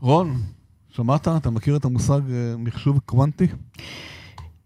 [0.00, 0.36] רון,
[0.88, 1.28] שמעת?
[1.28, 3.46] אתה מכיר את המושג אה, מחשוב קוונטי?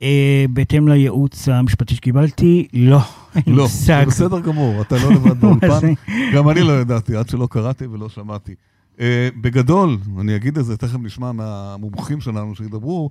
[0.02, 2.98] אה, בהתאם לייעוץ המשפטי שקיבלתי, לא.
[3.46, 5.92] לא, זה בסדר גמור, אתה לא לבד באולפן.
[6.34, 8.54] גם אני לא ידעתי, עד שלא קראתי ולא שמעתי.
[9.00, 13.10] אה, בגדול, אני אגיד את זה, תכף נשמע מהמומחים שלנו שידברו,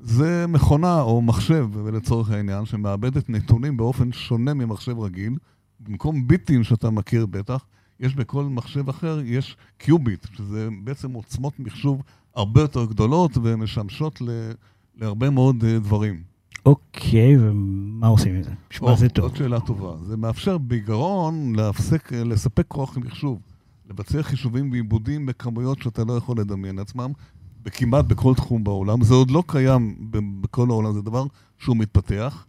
[0.00, 5.32] זה מכונה או מחשב, לצורך העניין, שמאבדת נתונים באופן שונה ממחשב רגיל.
[5.80, 7.64] במקום ביטים שאתה מכיר בטח,
[8.00, 12.02] יש בכל מחשב אחר, יש קיוביט, שזה בעצם עוצמות מחשוב
[12.34, 14.50] הרבה יותר גדולות ומשמשות ל,
[14.96, 16.22] להרבה מאוד אה, דברים.
[16.66, 18.50] אוקיי, ומה עושים עם זה?
[18.72, 19.28] נשמע זה טוב.
[19.28, 19.96] זאת שאלה טובה.
[20.06, 23.38] זה מאפשר בעיקרון להפסק, לספק כוח מחשוב,
[23.90, 27.12] לבצע חישובים ועיבודים בכמויות שאתה לא יכול לדמיין עצמם,
[27.64, 29.02] כמעט בכל תחום בעולם.
[29.02, 31.26] זה עוד לא קיים בכל העולם, זה דבר
[31.58, 32.46] שהוא מתפתח,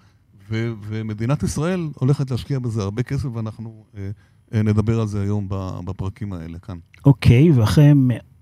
[0.50, 4.10] ו- ומדינת ישראל הולכת להשקיע בזה הרבה כסף, ואנחנו אה, אה,
[4.52, 5.48] נדבר על זה היום
[5.86, 6.78] בפרקים האלה כאן.
[7.06, 7.94] אוקיי, ואחרי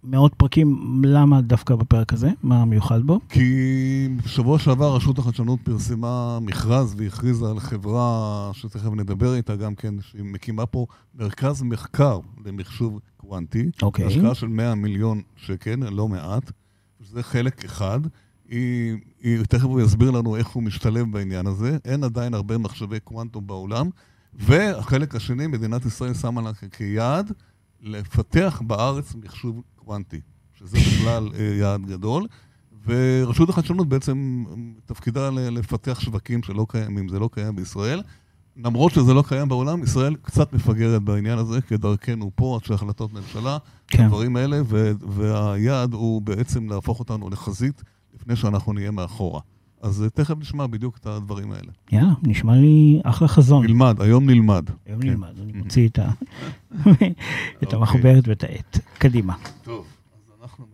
[0.03, 2.29] מאות פרקים, למה דווקא בפרק הזה?
[2.43, 3.19] מה המיוחד בו?
[3.29, 9.95] כי בשבוע שעבר רשות החדשנות פרסמה מכרז והכריזה על חברה שתכף נדבר איתה גם כן,
[10.01, 13.69] שהיא מקימה פה מרכז מחקר למחשוב קוונטי.
[13.81, 14.05] אוקיי.
[14.05, 16.51] השקעה של 100 מיליון שקל, לא מעט.
[17.11, 17.99] זה חלק אחד.
[18.49, 21.77] היא, היא, תכף הוא יסביר לנו איך הוא משתלב בעניין הזה.
[21.85, 23.89] אין עדיין הרבה מחשבי קוונטום בעולם.
[24.35, 27.31] והחלק השני, מדינת ישראל שמה לה כיעד
[27.81, 30.21] לפתח בארץ מחשוב קוונטי,
[30.53, 32.27] שזה בכלל אה, יעד גדול.
[32.85, 34.43] ורשות החדשנות בעצם
[34.85, 38.01] תפקידה לפתח שווקים שלא קיימים, זה לא קיים בישראל.
[38.57, 43.57] למרות שזה לא קיים בעולם, ישראל קצת מפגרת בעניין הזה, כדרכנו פה, עד שהחלטות ממשלה,
[43.87, 44.03] כן.
[44.03, 44.61] הדברים האלה,
[45.07, 49.41] והיעד הוא בעצם להפוך אותנו לחזית לפני שאנחנו נהיה מאחורה.
[49.83, 51.71] אז תכף נשמע בדיוק את הדברים האלה.
[51.91, 53.65] יאללה, נשמע לי אחלה חזון.
[53.65, 54.69] נלמד, היום נלמד.
[54.85, 55.07] היום כן.
[55.07, 56.09] נלמד, אני מוציא את, ה...
[56.71, 57.13] את אוקיי.
[57.71, 58.79] המחוברת ואת העט.
[58.97, 59.33] קדימה.
[59.63, 60.65] טוב, אז אנחנו...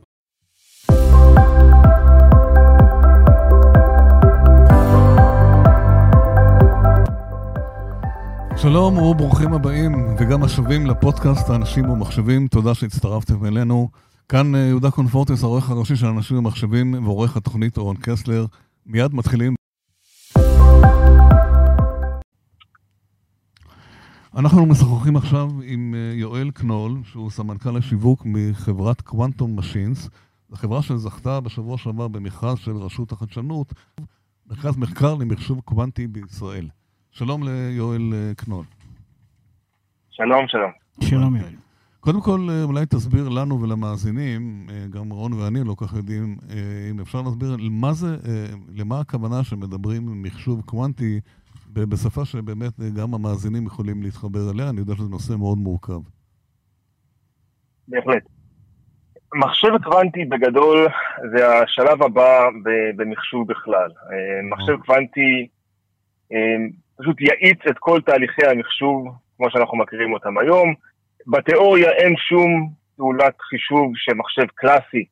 [8.57, 13.89] שלום וברוכים הבאים וגם השבים לפודקאסט האנשים ומחשבים, תודה שהצטרפתם אלינו.
[14.29, 18.45] כאן אה, יהודה קונפורטס, העורך הראשי של אנשים ומחשבים ועורך התוכנית אורן קסלר.
[18.89, 19.53] מיד מתחילים.
[24.37, 30.09] אנחנו משוחחים עכשיו עם אה, יואל קנול, שהוא סמנכ"ל השיווק מחברת קוונטום משינס.
[30.49, 33.73] זו חברה שזכתה בשבוע שעבר במכרז של רשות החדשנות,
[34.47, 36.67] מרכז מחקר למחשוב קוונטי בישראל.
[37.11, 38.65] שלום ליואל אה, קנול.
[40.11, 40.71] שלום, שלום.
[41.03, 41.58] שלום יואל.
[41.99, 46.89] קודם כל, אה, אולי תסביר לנו ולמאזינים, אה, גם רון ואני לא כך יודעים, אה,
[46.91, 48.07] אם אפשר להסביר מה זה,
[48.75, 51.19] למה הכוונה שמדברים מחשוב קוונטי
[51.73, 55.99] בשפה שבאמת גם המאזינים יכולים להתחבר אליה, אני יודע שזה נושא מאוד מורכב.
[57.87, 58.23] בהחלט.
[59.35, 60.87] מחשב קוונטי בגדול
[61.35, 62.47] זה השלב הבא
[62.95, 63.89] במחשוב בכלל.
[64.51, 65.47] מחשב קוונטי
[66.97, 69.07] פשוט יאיץ את כל תהליכי המחשוב
[69.37, 70.73] כמו שאנחנו מכירים אותם היום.
[71.29, 75.05] בתיאוריה אין שום פעולת חישוב שמחשב קלאסי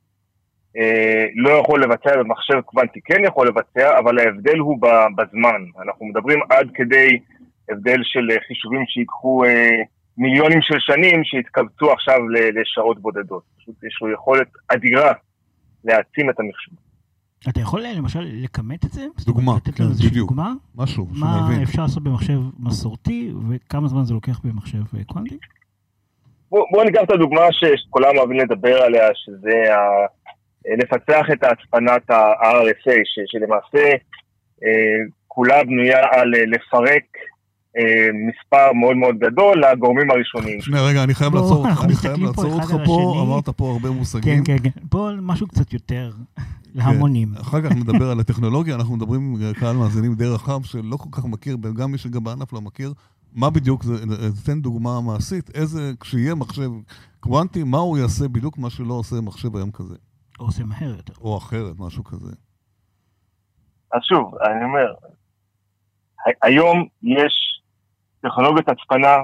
[0.77, 4.77] אה, לא יכול לבצע ומחשב קוונטי כן יכול לבצע, אבל ההבדל הוא
[5.17, 5.61] בזמן.
[5.85, 7.19] אנחנו מדברים עד כדי
[7.69, 9.69] הבדל של חישובים שיקחו אה,
[10.17, 13.43] מיליונים של שנים שהתקבצו עכשיו לשעות בודדות.
[13.57, 15.11] פשוט יש לו יכולת אדירה
[15.83, 16.73] להעצים את המחשוב.
[17.49, 19.05] אתה יכול למשל לכמת את זה?
[19.25, 20.29] דוגמה, כן, בדיוק.
[20.29, 20.53] דוגמה?
[20.75, 21.57] משהו, שנבין.
[21.57, 25.37] מה אפשר לעשות במחשב מסורתי וכמה זמן זה לוקח במחשב קוונטי?
[26.49, 30.05] בואו בוא ניקח את הדוגמה שכולם אוהבים לדבר עליה, שזה ה...
[30.75, 33.87] לפצח את הצפנת ה-RSA, שלמעשה
[34.63, 37.03] אה, כולה בנויה על אה, לפרק
[37.77, 40.61] אה, מספר מאוד מאוד גדול לגורמים הראשוניים.
[40.61, 44.43] שנייה, רגע, אני חייב לעצור אותך, אני חייב לעצור אותך פה, אמרת פה הרבה מושגים.
[44.43, 46.11] כן, כן, כן, פה משהו קצת יותר
[46.75, 47.27] להמונים.
[47.41, 51.25] אחר כך נדבר על הטכנולוגיה, אנחנו מדברים עם קהל מאזינים די רחב, שלא כל כך
[51.25, 52.93] מכיר, וגם מי שגם בענף לא מכיר,
[53.33, 53.93] מה בדיוק זה,
[54.45, 56.69] תן דוגמה מעשית, איזה, כשיהיה מחשב
[57.19, 59.95] קוונטי, מה הוא יעשה בדיוק מה שלא עושה מחשב היום כזה.
[60.39, 61.13] או עושה מהר יותר.
[61.21, 62.31] או אחרת, משהו כזה.
[63.93, 64.93] אז שוב, אני אומר,
[66.43, 67.61] היום יש
[68.21, 69.15] טכנולוגיות הצפנה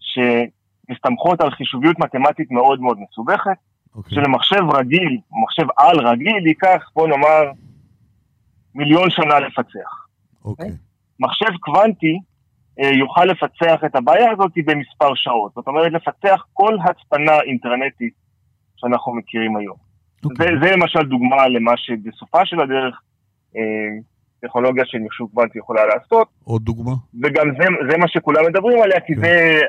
[0.00, 3.96] שמסתמכות על חישוביות מתמטית מאוד מאוד מסובכת, okay.
[3.96, 4.14] אוקיי.
[4.14, 7.52] שלמחשב רגיל, מחשב על רגיל, ייקח, בוא נאמר,
[8.74, 10.06] מיליון שנה לפצח.
[10.44, 10.66] אוקיי.
[10.66, 10.70] Okay.
[10.70, 10.74] Okay?
[11.20, 12.18] מחשב קוונטי
[12.78, 15.52] יוכל לפצח את הבעיה הזאת במספר שעות.
[15.54, 18.14] זאת אומרת, לפצח כל הצפנה אינטרנטית
[18.76, 19.76] שאנחנו מכירים היום.
[19.76, 20.30] Okay.
[20.30, 20.46] אוקיי.
[20.46, 23.00] זה, זה למשל דוגמה למה שבסופה של הדרך
[23.56, 23.60] אה,
[24.40, 26.28] טכנולוגיה של מחשוב קוונטי יכולה לעשות.
[26.44, 26.92] עוד דוגמה?
[27.22, 29.16] וגם זה, זה מה שכולם מדברים עליה, כי okay.
[29.16, 29.22] כן.
[29.22, 29.60] זה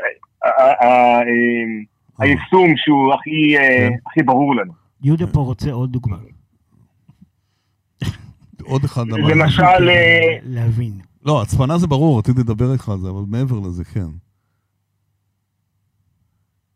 [0.44, 1.22] ה, ה, ה, ה,
[2.20, 3.94] היישום שהוא הכי, אה, כן.
[4.06, 4.74] הכי ברור לנו.
[5.04, 6.18] יהודה פה רוצה עוד דוגמה.
[8.72, 9.04] עוד אחד.
[9.08, 10.94] למשל, אה, להבין.
[11.26, 14.12] לא, הצפנה זה ברור, רציתי לדבר איתך על זה, אבל מעבר לזה, כן.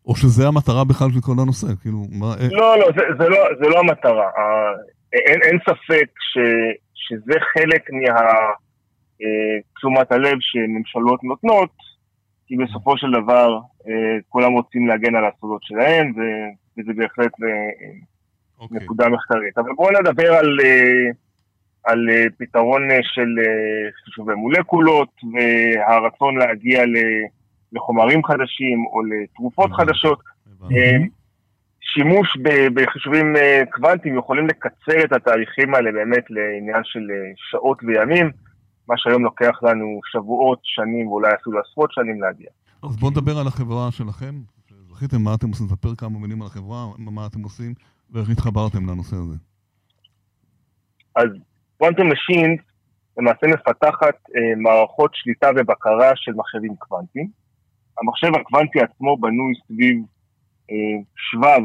[0.06, 2.25] או שזה המטרה בכלל של כל הנושא, כאילו, מה...
[2.25, 4.30] אה, לא, לא, זה, זה, לא, זה לא המטרה.
[5.13, 6.38] אין, אין ספק ש,
[6.94, 7.90] שזה חלק
[9.80, 11.69] מתשומת הלב שממשלות נותנות,
[12.48, 16.13] כי בסופו של דבר אה, כולם רוצים להגן על הסודות שלהם,
[16.78, 17.92] וזה בהחלט אה,
[18.60, 18.78] אוקיי.
[18.78, 19.57] נקודה מחקרית.
[19.57, 21.12] אבל בואו נדבר על, אה,
[21.89, 26.83] על אה, פתרון אה, של אה, חישובי מולקולות, והרצון להגיע
[27.74, 29.71] לחומרים חדשים או לתרופות.
[29.71, 30.19] חדשות.
[31.81, 32.38] שימוש
[32.74, 33.36] בחישובים
[33.71, 38.31] קוונטיים יכולים לקצר את התהליכים האלה באמת לעניין של שעות וימים,
[38.88, 42.47] מה שהיום לוקח לנו שבועות, שנים ואולי אפילו עשרות שנים להגיע.
[42.83, 44.36] אז בואו נדבר על החברה שלכם,
[44.69, 47.74] שזכיתם, מה אתם עושים, ספר כמה מילים על החברה, מה אתם עושים,
[48.12, 49.36] ואיך התחברתם לנושא הזה.
[51.15, 51.30] אז
[51.80, 52.60] קוונטום משינס
[53.18, 57.28] למעשה מפתחת אה, מערכות שליטה ובקרה של מחשבים קוונטיים.
[58.02, 59.98] המחשב הקוונטי עצמו בנוי סביב
[60.72, 60.76] אה,
[61.16, 61.64] שבב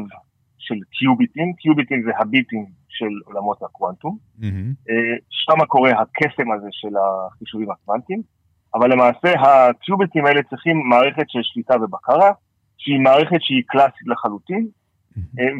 [0.57, 4.17] של קיוביטים, קיוביטים זה הביטים של עולמות הקוונטום.
[4.39, 4.73] מהמם.
[4.89, 8.21] אה, שם קורה הקסם הזה של החישובים הקוונטיים,
[8.73, 12.31] אבל למעשה הקיוביטים האלה צריכים מערכת של שליטה ובקרה,
[12.77, 14.67] שהיא מערכת שהיא קלאסית לחלוטין,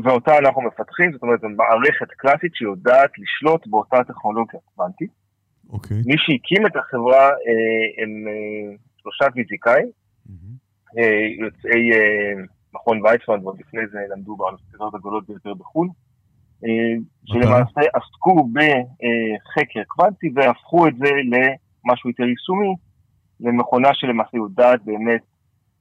[0.04, 5.10] ואותה אנחנו מפתחים, זאת אומרת, זו מערכת קלאסית שיודעת לשלוט באותה טכנולוגיה קוונטית.
[5.70, 5.98] אוקיי.
[6.06, 9.90] מי שהקים את החברה אה, הם אה, שלושה פיזיקאים.
[10.98, 12.44] אה, יוצאי אה,
[12.74, 15.88] מכון ויצמן, ועוד לפני זה למדו באוניברסיטאות הגדולות ביותר בחו"ל,
[16.66, 22.76] אה, שלמעשה עסקו בחקר קוונטי והפכו את זה למשהו יותר יישומי,
[23.40, 25.22] למכונה שלמעשה יודעת באמת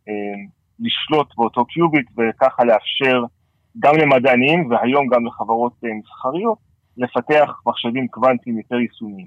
[0.09, 0.43] אה,
[0.81, 3.25] לשלוט באותו קיוביט וככה לאפשר
[3.79, 6.59] גם למדענים והיום גם לחברות אה, מסחריות
[6.97, 9.27] לפתח מחשבים קוונטיים יותר יישומיים.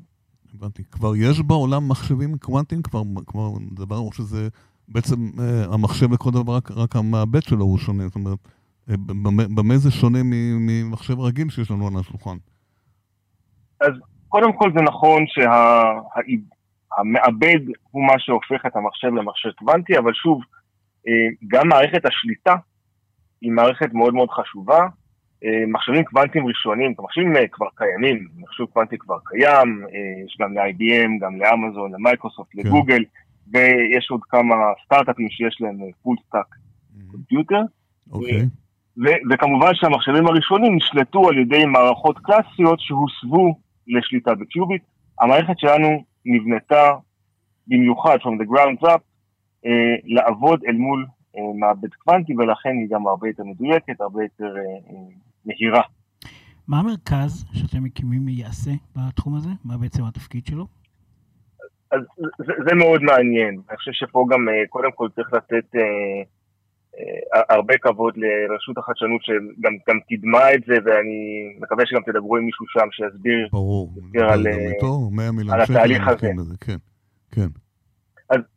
[0.54, 0.84] הבנתי.
[0.92, 2.82] כבר יש בעולם מחשבים קוונטיים?
[2.82, 4.48] כבר, כבר דבר או שזה
[4.88, 8.04] בעצם אה, המחשב לכל דבר, רק, רק המעבד שלו הוא שונה?
[8.04, 8.38] זאת אומרת,
[8.90, 12.38] אה, במה, במה זה שונה ממחשב רגיל שיש לנו על השולחן?
[14.28, 15.26] קודם כל זה נכון
[16.88, 17.60] שהמעבד
[17.92, 20.42] הוא מה שהופך את המחשב למחשב קוונטי, אבל שוב,
[21.08, 21.12] אה,
[21.48, 22.56] גם מערכת השליטה
[23.42, 24.88] היא מערכת מאוד מאוד חשובה.
[25.44, 30.54] אה, מחשבים קוונטיים ראשונים, המחשבים אה, כבר קיימים, מחשב קוונטי כבר קיים, אה, יש גם
[30.54, 32.60] ל-IBM, גם לאמזון, למייקרוסופט, כן.
[32.60, 33.04] לגוגל,
[33.52, 34.56] ויש עוד כמה
[34.86, 36.56] סטארט-אפים שיש להם full stack
[37.12, 37.62] computer.
[38.12, 38.46] אוקיי.
[38.98, 44.82] ו- וכמובן שהמחשבים הראשונים נשלטו על ידי מערכות קלאסיות שהוסבו לשליטה ב qubit.
[45.22, 46.92] המערכת שלנו נבנתה
[47.68, 49.02] במיוחד, from the ground up,
[49.66, 51.06] אה, לעבוד אל מול
[51.60, 55.04] מעבד קוונטי, ולכן היא גם הרבה יותר מדויקת, הרבה יותר אה, אה,
[55.46, 55.82] מהירה.
[56.68, 59.50] מה המרכז שאתם מקימים יעשה בתחום הזה?
[59.66, 60.68] מה בעצם התפקיד שלו?
[61.92, 62.00] אז
[62.40, 63.62] זה, זה מאוד מעניין.
[63.70, 65.82] אני חושב שפה גם אה, קודם כל צריך לתת אה,
[67.00, 71.20] אה, הרבה כבוד לרשות החדשנות שגם גם קידמה את זה, ואני
[71.62, 73.48] מקווה שגם תדברו עם מישהו שם שיסביר.
[73.52, 73.94] ברור.
[74.22, 76.30] על, גם אה, איתו, 100 מיליון על שקל התהליך הזה.
[76.38, 76.78] בזה, כן.
[77.32, 77.48] כן.
[78.32, 78.57] ה-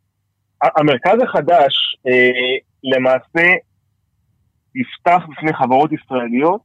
[0.63, 1.73] המרכז החדש
[2.07, 3.53] אה, למעשה
[4.75, 6.61] יפתח בפני חברות ישראליות,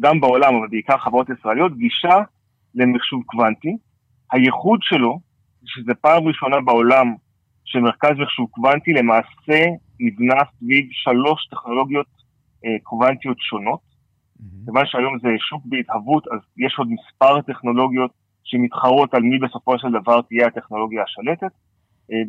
[0.00, 2.16] גם בעולם, אבל בעיקר חברות ישראליות, גישה
[2.74, 3.76] למחשוב קוונטי.
[4.32, 5.20] הייחוד שלו,
[5.64, 7.14] שזה פעם ראשונה בעולם
[7.64, 9.64] שמרכז מחשוב קוונטי למעשה
[10.00, 12.06] נבנה סביב שלוש טכנולוגיות
[12.64, 13.92] אה, קוונטיות שונות.
[14.64, 18.10] כיוון שהיום זה שוק בהתהוות, אז יש עוד מספר טכנולוגיות
[18.44, 21.52] שמתחרות על מי בסופו של דבר תהיה הטכנולוגיה השלטת.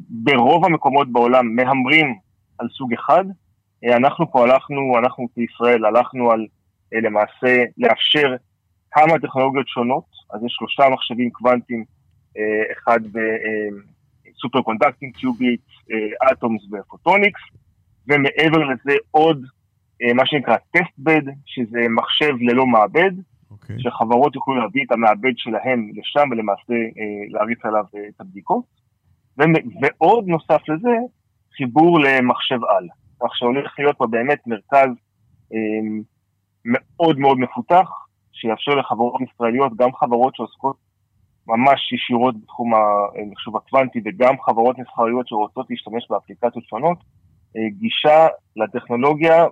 [0.10, 2.16] ברוב המקומות בעולם מהמרים
[2.58, 3.26] על סוג אחד.
[3.86, 6.46] אה, אנחנו פה הלכנו, אנחנו בישראל הלכנו על
[6.94, 8.36] אה, למעשה לאפשר
[8.92, 11.84] כמה טכנולוגיות שונות, אז יש שלושה מחשבים קוונטיים,
[12.38, 15.62] אה, אחד ב superconducting qubit,
[16.32, 17.42] atoms ו photonics,
[18.08, 19.46] ומעבר לזה עוד
[20.16, 23.12] מה שנקרא test bed, שזה מחשב ללא מעבד,
[23.52, 23.76] אוקיי.
[23.80, 26.74] שחברות יוכלו להביא את המעבד שלהם לשם ולמעשה
[27.30, 28.83] להריץ עליו את הבדיקות.
[29.38, 30.96] ועוד נוסף לזה,
[31.58, 32.88] חיבור למחשב על.
[33.20, 34.90] כך שהולך להיות פה באמת מרכז
[35.54, 35.58] אה,
[36.66, 37.90] מאוד מאוד מפותח,
[38.32, 40.76] שיאפשר לחברות ישראליות, גם חברות שעוסקות
[41.48, 46.98] ממש ישירות בתחום המחשוב הקוונטי, וגם חברות מסחריות שרוצות להשתמש באפליקציות שונות,
[47.70, 49.46] גישה לטכנולוגיה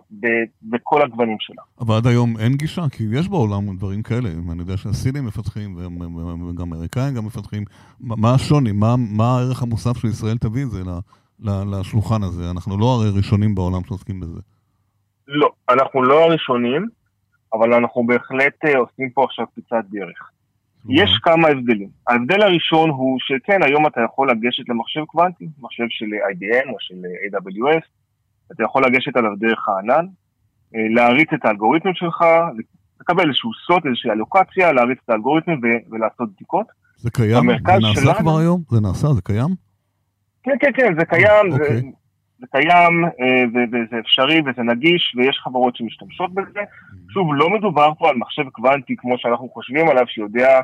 [0.62, 1.62] בכל הגוונים שלה.
[1.80, 4.30] אבל עד היום אין גישה, כי יש בעולם דברים כאלה.
[4.52, 7.64] אני יודע שהסינים מפתחים, וגם האמריקאים גם מפתחים.
[8.00, 8.72] מה השוני?
[8.72, 10.82] מה, מה הערך המוסף שישראל תביא את זה
[11.40, 12.52] לשולחן הזה?
[12.52, 14.40] אנחנו לא הרי ראשונים בעולם שעוסקים בזה.
[15.28, 16.88] לא, אנחנו לא הראשונים.
[17.54, 20.30] אבל אנחנו בהחלט אה, עושים פה עכשיו קפיצת דרך.
[20.90, 21.90] יש כמה הבדלים.
[22.08, 26.96] ההבדל הראשון הוא שכן, היום אתה יכול לגשת למחשב קוונטי, מחשב של IBM או של
[26.96, 27.86] AWS,
[28.52, 30.06] אתה יכול לגשת עליו דרך הענן,
[30.76, 32.24] אה, להריץ את האלגוריתמים שלך,
[33.02, 36.66] לקבל איזשהו סוט, איזושהי אלוקציה, להריץ את האלגוריתמים ו- ולעשות בדיקות.
[36.98, 37.44] זה קיים?
[37.66, 38.62] זה נעשה שלנו, כבר היום?
[38.70, 39.08] זה נעשה?
[39.08, 39.50] זה קיים?
[40.44, 41.82] כן, כן, כן, זה קיים, אוקיי.
[41.82, 41.88] זה,
[42.42, 46.60] זה קיים אה, וזה אפשרי וזה נגיש ויש חברות שמשתמשות בזה.
[46.60, 47.14] Mm-hmm.
[47.14, 50.60] שוב, לא מדובר פה על מחשב קוונטי כמו שאנחנו חושבים עליו, שיודע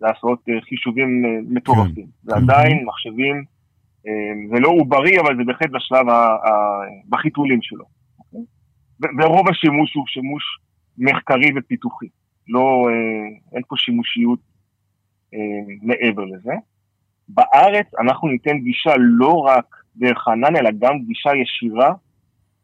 [0.00, 2.06] לעשות אה, חישובים אה, מטורפים.
[2.06, 2.10] כן.
[2.22, 2.86] זה עדיין mm-hmm.
[2.86, 3.44] מחשבים,
[4.54, 6.06] זה לא עוברי, אבל זה בהחלט בשלב,
[7.08, 7.84] בחיתולים שלו.
[9.18, 10.42] ורוב השימוש הוא שימוש
[10.98, 12.06] מחקרי ופיתוחי.
[12.48, 12.86] לא,
[13.52, 14.38] אין פה שימושיות
[15.82, 16.52] מעבר לזה.
[17.28, 21.92] בארץ אנחנו ניתן גישה לא רק דרך הענן, אלא גם גישה ישירה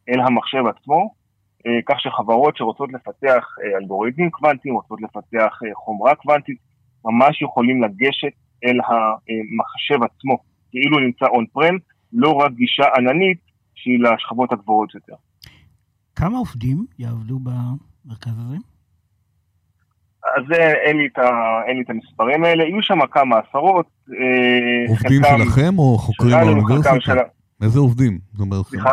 [0.09, 1.15] אל המחשב עצמו,
[1.67, 6.59] אה, כך שחברות שרוצות לפתח אה, אלגוריתמים קוונטיים, רוצות לפתח אה, חומרה קוונטית,
[7.05, 10.39] ממש יכולים לגשת אל המחשב עצמו,
[10.71, 11.77] כאילו נמצא און פרם,
[12.13, 13.39] לא רק גישה עננית
[13.75, 15.15] שהיא לשכבות הגבוהות יותר.
[16.17, 18.57] כמה עובדים יעבדו במרכז הזה?
[20.25, 20.43] אז
[20.85, 23.87] אין לי, את ה, אין לי את המספרים האלה, יהיו שם כמה עשרות.
[24.11, 27.01] אה, עובדים חלקם, שלכם או חוקרים באוניברסיטה?
[27.01, 27.19] של...
[27.63, 28.19] איזה עובדים?
[28.63, 28.91] סליחה?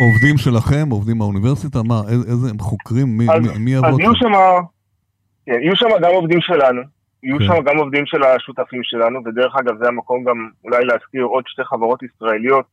[0.00, 1.82] עובדים שלכם, עובדים מהאוניברסיטה?
[1.82, 3.18] מה, איזה הם חוקרים?
[3.18, 3.90] מי, אז, מי, מי יעבוד?
[3.90, 4.32] אז יהיו שם,
[5.46, 6.82] כן, יהיו שם גם עובדים שלנו,
[7.22, 7.44] יהיו כן.
[7.44, 11.64] שם גם עובדים של השותפים שלנו, ודרך אגב זה המקום גם אולי להזכיר עוד שתי
[11.64, 12.66] חברות ישראליות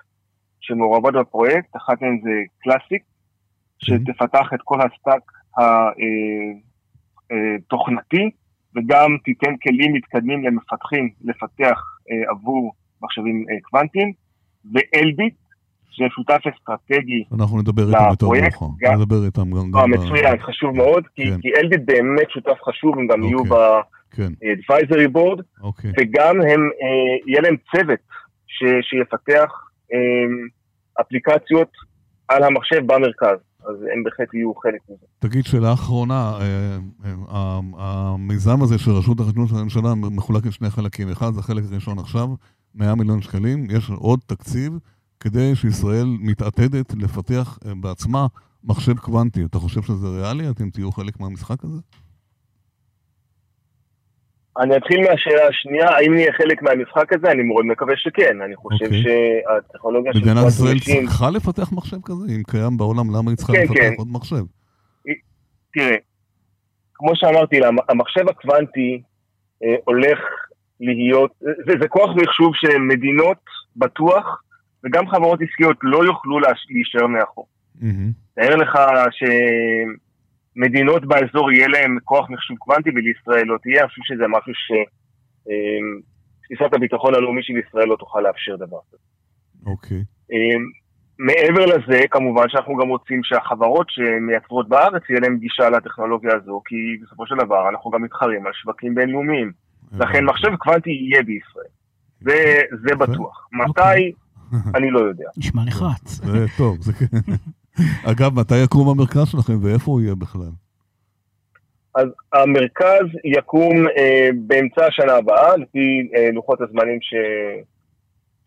[0.60, 3.04] שמעורבות בפרויקט, אחת מהן זה Classiq,
[3.80, 3.98] כן.
[3.98, 6.54] שתפתח את כל ה stack אה, אה,
[7.68, 8.30] תוכנתי,
[8.76, 11.80] וגם תיתן כלים מתקדמים למפתחים לפתח
[12.12, 14.14] אה, עבור מחשבים אה, קוונטיים,
[14.74, 15.34] ואלביט,
[15.92, 19.72] ששותף אסטרטגי אנחנו נדבר איתם יותר מאוחר, נדבר איתם גם...
[19.72, 21.42] גם מצוין, חשוב מאוד, כי, כן.
[21.42, 23.30] כי אלביט באמת שותף חשוב, הם גם אוקיי.
[23.30, 25.20] יהיו ב-advisory כן.
[25.20, 25.92] board, אוקיי.
[26.00, 28.00] וגם הם, אה, יהיה להם צוות
[28.48, 29.52] ש, שיפתח
[29.94, 30.00] אה,
[31.02, 31.72] אפליקציות
[32.28, 33.38] על המחשב במרכז.
[33.66, 35.06] אז הם בהחלט יהיו חלק מזה.
[35.20, 36.78] תגיד, שאלה אחרונה, אה,
[37.30, 41.10] אה, המיזם הזה של רשות החדשנות של הממשלה מחולק לשני חלקים.
[41.10, 42.30] אחד זה חלק ראשון עכשיו,
[42.76, 44.80] 100 מיליון שקלים, יש עוד תקציב
[45.20, 48.28] כדי שישראל מתעתדת לפתח אה, בעצמה
[48.64, 49.46] מחשב קוונטי.
[49.46, 50.50] אתה חושב שזה ריאלי?
[50.50, 51.80] אתם תהיו חלק מהמשחק הזה?
[54.62, 57.32] אני אתחיל מהשאלה השנייה, האם נהיה חלק מהמשחק הזה?
[57.32, 58.42] אני מאוד מקווה שכן.
[58.42, 58.88] אני חושב okay.
[58.88, 59.04] אוקיי.
[59.64, 62.26] שהטכנולוגיה של מדינת ישראל צריכה לפתח מחשב כזה?
[62.36, 63.94] אם קיים בעולם, למה היא צריכה כן, לפתח כן.
[63.98, 64.44] עוד מחשב?
[65.74, 65.96] תראה,
[66.94, 69.02] כמו שאמרתי, המחשב הקוונטי
[69.64, 70.20] אה, הולך
[70.80, 73.38] להיות, זה, זה כוח מחשוב שמדינות
[73.76, 74.42] בטוח,
[74.84, 77.48] וגם חברות עסקיות לא יוכלו להישאר מאחור.
[77.80, 78.58] תאר mm-hmm.
[78.58, 78.80] לך
[79.12, 79.24] ש...
[80.56, 86.62] מדינות באזור יהיה להם כוח מחשוב קוונטי ולישראל לא תהיה, אני חושב שזה משהו שתפיסת
[86.74, 88.98] אמ, הביטחון הלאומי של ישראל לא תוכל לאפשר דבר כזה.
[89.66, 89.98] אוקיי.
[89.98, 90.34] Okay.
[90.34, 90.64] אמ,
[91.20, 96.76] מעבר לזה, כמובן שאנחנו גם רוצים שהחברות שמייצרות בארץ, יהיה להם גישה לטכנולוגיה הזו, כי
[97.04, 99.52] בסופו של דבר אנחנו גם מתחרים על שווקים בינלאומיים.
[100.00, 101.72] לכן מחשב קוונטי יהיה בישראל.
[102.22, 103.48] זה, זה בטוח.
[103.52, 103.70] מתי?
[103.70, 104.12] אוקיי.
[104.76, 105.26] אני לא יודע.
[105.38, 106.22] נשמע נחרץ.
[106.58, 107.06] טוב, זה כן.
[108.12, 110.52] אגב, מתי יקום המרכז שלכם ואיפה הוא יהיה בכלל?
[111.96, 117.14] אז המרכז יקום אה, באמצע השנה הבאה, לפי אה, לוחות הזמנים ש...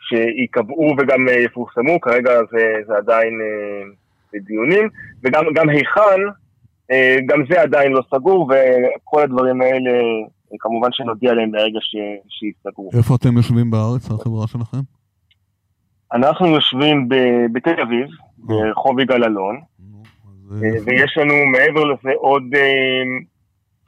[0.09, 3.89] שייקבעו וגם אה, יפורסמו, כרגע זה, זה עדיין אה,
[4.33, 4.89] בדיונים,
[5.23, 6.21] וגם היכן,
[6.91, 9.91] אה, גם זה עדיין לא סגור, וכל הדברים האלה,
[10.53, 11.97] אה, כמובן שנודיע עליהם ברגע ש...
[12.29, 12.91] שיסגרו.
[12.99, 14.81] איפה אתם יושבים בארץ, החברה שלכם?
[16.13, 17.09] אנחנו יושבים
[17.53, 18.07] בתל אביב,
[18.47, 19.61] ברחוב יגאל אלון,
[20.53, 23.03] אה, ויש לנו מעבר לזה עוד אה,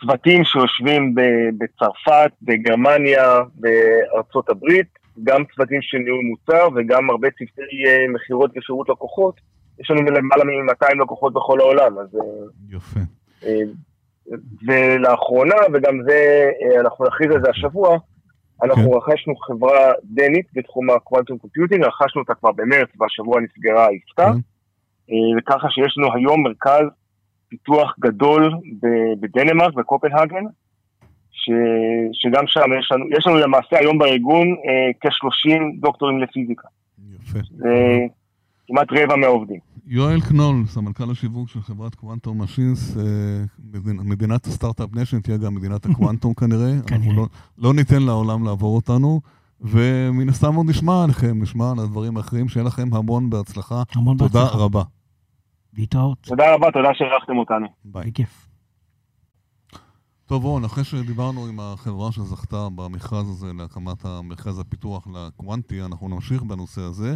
[0.00, 1.14] צוותים שיושבים
[1.58, 4.86] בצרפת, בגרמניה, בארצות הברית,
[5.24, 9.34] גם צוותים של ניהול מוצר וגם הרבה צוותי אה, מכירות ושירות לקוחות.
[9.80, 12.18] יש לנו למעלה מ-200 לקוחות בכל העולם, אז...
[12.70, 13.00] יפה.
[14.66, 16.50] ולאחרונה, וגם זה,
[16.80, 17.98] אנחנו נכריז על זה השבוע,
[18.62, 18.96] אנחנו כן.
[18.96, 24.38] רכשנו חברה דנית בתחום ה quantum computing, רכשנו אותה כבר במרץ, והשבוע נסגרה העסקה, כן.
[25.10, 26.86] אה, וככה שיש לנו היום מרכז
[27.48, 28.52] פיתוח גדול
[29.20, 30.44] בדנמרק, בקופנהגן,
[31.30, 31.50] ש,
[32.12, 36.68] שגם שם יש לנו, יש לנו למעשה היום בארגון אה, כ-30 דוקטורים לפיזיקה.
[37.14, 37.38] יפה.
[37.50, 37.98] זה
[38.66, 39.60] כמעט רבע מהעובדים.
[39.90, 43.02] יואל קנול, סמנכ"ל השיווק של חברת קוונטום משינס, אה,
[44.04, 46.72] מדינת הסטארט-אפ נשן תהיה גם מדינת הקוונטום כנראה.
[46.92, 47.26] אנחנו לא,
[47.58, 49.20] לא ניתן לעולם לעבור אותנו,
[49.60, 53.82] ומן הסתם עוד נשמע עליכם, נשמע על הדברים האחרים, שיהיה לכם המון בהצלחה.
[53.94, 54.58] המון תודה בהצלחה.
[54.58, 54.82] רבה.
[55.74, 56.18] להתראות.
[56.20, 57.66] תודה רבה, תודה שאירחתם אותנו.
[57.84, 58.10] ביי.
[58.10, 58.48] בכיף.
[60.26, 66.42] טוב, רון, אחרי שדיברנו עם החברה שזכתה במכרז הזה להקמת המרכז הפיתוח לקוונטי, אנחנו נמשיך
[66.42, 67.14] בנושא הזה,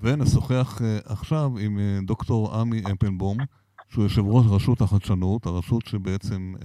[0.00, 3.38] ונשוחח uh, עכשיו עם uh, דוקטור עמי אפלבום,
[3.88, 6.62] שהוא יושב ראש רשות החדשנות, הרשות שבעצם uh,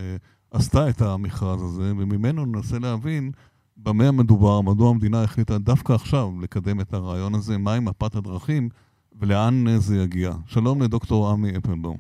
[0.52, 3.32] עשתה את המכרז הזה, וממנו ננסה להבין
[3.78, 8.70] במה מדובר, מדוע המדינה החליטה דווקא עכשיו לקדם את הרעיון הזה, מהי מפת הדרכים
[9.20, 10.32] ולאן זה יגיע.
[10.46, 11.98] שלום לדוקטור עמי אפלבום.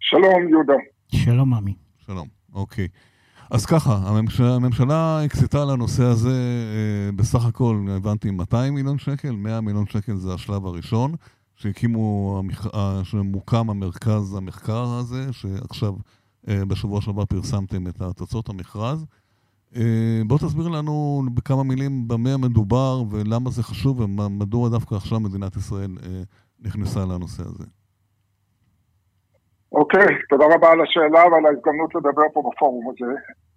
[0.00, 0.74] שלום, יהודה.
[1.14, 1.74] שלום, עמי.
[2.06, 2.88] שלום, אוקיי.
[3.50, 9.60] אז ככה, הממשלה, הממשלה הקצתה לנושא הזה אה, בסך הכל, הבנתי, 200 מיליון שקל, 100
[9.60, 11.14] מיליון שקל זה השלב הראשון,
[11.56, 12.42] שהקימו,
[12.74, 15.94] אה, שמוקם המרכז המחקר הזה, שעכשיו,
[16.48, 19.04] אה, בשבוע שעבר פרסמתם את תוצאות המכרז.
[19.76, 25.56] אה, בוא תסביר לנו בכמה מילים במה מדובר ולמה זה חשוב ומדוע דווקא עכשיו מדינת
[25.56, 26.22] ישראל אה,
[26.60, 27.64] נכנסה לנושא הזה.
[29.74, 33.12] אוקיי, okay, תודה רבה על השאלה ועל ההזדמנות לדבר פה בפורום הזה.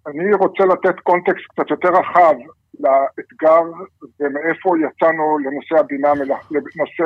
[0.06, 2.34] אני רוצה לתת קונטקסט קצת יותר רחב
[2.80, 3.62] לאתגר
[4.20, 6.12] ומאיפה יצאנו לנושא הבינה,
[6.50, 7.04] לנושא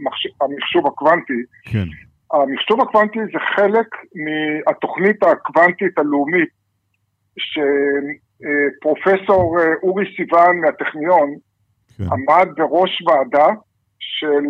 [0.00, 0.26] המחש...
[0.40, 1.42] המחשוב הקוונטי.
[1.64, 1.84] כן.
[2.32, 3.86] המחשוב הקוונטי זה חלק
[4.24, 6.48] מהתוכנית הקוונטית הלאומית
[8.82, 11.34] שפרופסור אורי סיוון מהטכניון
[11.98, 12.04] כן.
[12.04, 13.48] עמד בראש ועדה
[13.98, 14.44] של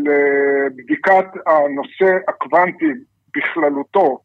[0.76, 2.92] בדיקת הנושא הקוונטי
[3.36, 4.18] בכללותו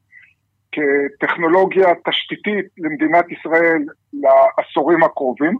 [0.71, 3.83] כטכנולוגיה תשתיתית למדינת ישראל
[4.13, 5.57] לעשורים הקרובים,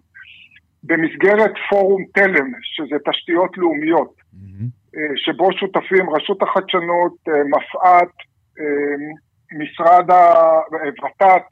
[0.83, 4.97] במסגרת פורום תלם, שזה תשתיות לאומיות, mm-hmm.
[5.15, 8.13] שבו שותפים רשות החדשנות, אה, מפא"ת,
[8.59, 8.95] אה,
[9.59, 11.47] משרד הוות"ת,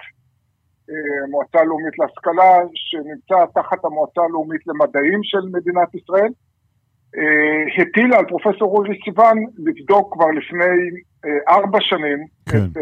[1.29, 6.31] מועצה לאומית להשכלה, שנמצא תחת המועצה הלאומית למדעים של מדינת ישראל,
[7.77, 10.89] הטילה על פרופסור אורי סיוון לבדוק כבר לפני
[11.49, 12.19] ארבע שנים
[12.49, 12.57] כן.
[12.57, 12.77] את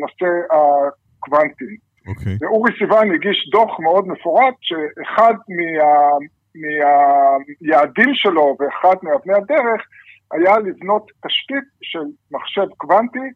[0.00, 1.88] נושא הקוונטים.
[2.08, 2.36] אוקיי.
[2.40, 6.18] ואורי סיוון הגיש דוח מאוד מפורט, שאחד מה,
[6.60, 9.82] מהיעדים שלו ואחד מאבני הדרך
[10.32, 13.28] היה לבנות תשתית של מחשב קוונטי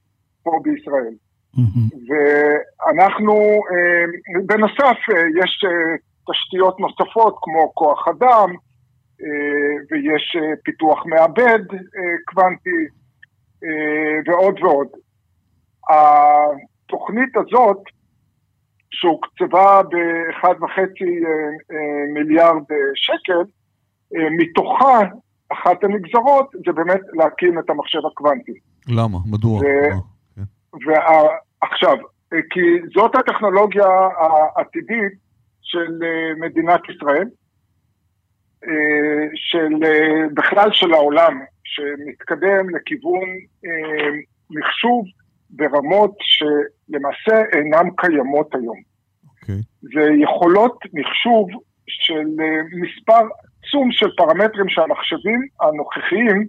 [0.42, 1.14] פה בישראל.
[1.56, 1.96] Mm-hmm.
[2.08, 3.60] ואנחנו,
[4.46, 4.98] בנוסף,
[5.42, 5.64] יש
[6.30, 8.54] תשתיות נוספות כמו כוח אדם,
[9.90, 11.60] ויש פיתוח מעבד
[12.24, 12.86] קוונטי,
[14.26, 14.88] ועוד ועוד.
[15.90, 17.78] התוכנית הזאת,
[18.90, 20.80] שהוקצבה ב-1.5
[22.14, 22.62] מיליארד
[22.94, 23.42] שקל,
[24.38, 25.00] מתוכה
[25.52, 28.52] אחת הנגזרות זה באמת להקים את המחשב הקוונטי.
[28.88, 29.18] למה?
[29.30, 29.58] מדוע?
[29.58, 29.62] ו...
[30.36, 30.42] כן.
[30.86, 31.96] ועכשיו,
[32.50, 32.60] כי
[32.94, 33.86] זאת הטכנולוגיה
[34.56, 35.12] העתידית
[35.62, 35.98] של
[36.40, 37.28] מדינת ישראל,
[39.34, 39.74] של
[40.34, 43.28] בכלל של העולם, שמתקדם לכיוון
[44.50, 45.04] מחשוב
[45.50, 48.76] ברמות שלמעשה אינן קיימות היום.
[48.76, 49.42] Okay.
[49.42, 49.62] אוקיי.
[49.82, 51.48] זה יכולות מחשוב
[51.88, 52.26] של
[52.82, 53.22] מספר
[53.62, 56.46] עצום של פרמטרים שהמחשבים הנוכחיים,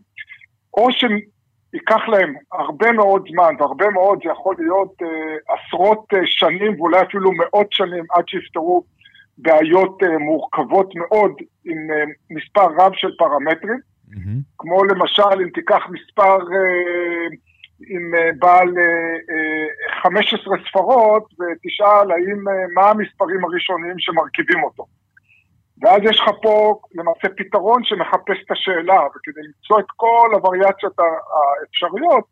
[0.78, 6.82] או שייקח להם הרבה מאוד זמן, והרבה מאוד זה יכול להיות אה, עשרות אה, שנים
[6.82, 8.84] ואולי אפילו מאות שנים עד שיפתרו
[9.38, 11.32] בעיות אה, מורכבות מאוד
[11.65, 14.39] עם אה, מספר רב של פרמטרים, mm-hmm.
[14.58, 16.38] כמו למשל אם תיקח מספר...
[16.56, 17.28] אה,
[17.88, 18.74] עם בעל
[20.04, 22.43] 15 אה, אה, ספרות ותשאל האם,
[22.74, 24.86] מה המספרים הראשונים שמרכיבים אותו.
[25.82, 32.26] ואז יש לך פה למעשה פתרון שמחפש את השאלה, וכדי למצוא את כל הווריאציות האפשריות,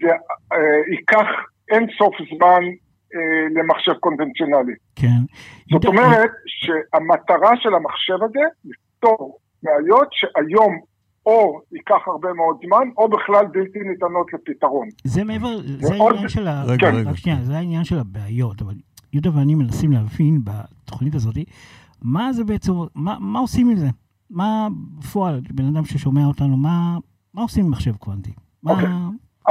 [0.00, 0.08] זה
[0.90, 1.26] ייקח
[1.70, 2.62] אין סוף זמן
[3.56, 4.74] למחשב קונבנציונלי.
[4.96, 5.20] כן.
[5.72, 10.80] זאת אומרת שהמטרה של המחשב הזה, לפתור בעיות שהיום
[11.26, 14.88] או ייקח הרבה מאוד זמן, או בכלל בלתי ניתנות לפתרון.
[15.04, 16.64] זה מעבר, זה העניין של ה...
[16.64, 17.10] רגע, רגע.
[17.10, 18.74] רק שנייה, זה העניין של הבעיות, אבל
[19.12, 21.34] יהודה ואני מנסים להבין בתוכנית הזאת,
[22.02, 23.86] מה זה בעצם, מה, מה עושים עם זה?
[24.30, 26.98] מה בפועל, בן אדם ששומע אותנו, מה,
[27.34, 28.32] מה עושים עם מחשב קוונטי?
[28.62, 28.86] מה, okay.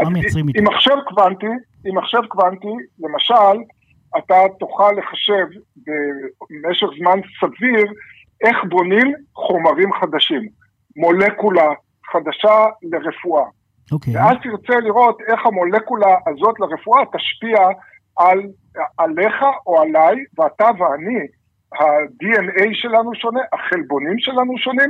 [0.03, 0.60] מה מייצרים איתו?
[0.60, 1.45] עם מחשב קוונטי,
[1.86, 3.58] עם מחשב קוונטי, למשל,
[4.17, 5.45] אתה תוכל לחשב
[6.49, 7.86] במשך זמן סביר
[8.43, 10.41] איך בונים חומרים חדשים.
[10.95, 11.69] מולקולה
[12.12, 13.43] חדשה לרפואה.
[13.43, 13.93] Okay.
[13.93, 14.17] אוקיי.
[14.17, 17.58] ואז תרצה לראות איך המולקולה הזאת לרפואה תשפיע
[18.17, 18.41] על,
[18.97, 19.36] עליך
[19.67, 21.19] או עליי, ואתה ואני,
[21.73, 24.89] ה-DNA שלנו שונה, החלבונים שלנו שונים.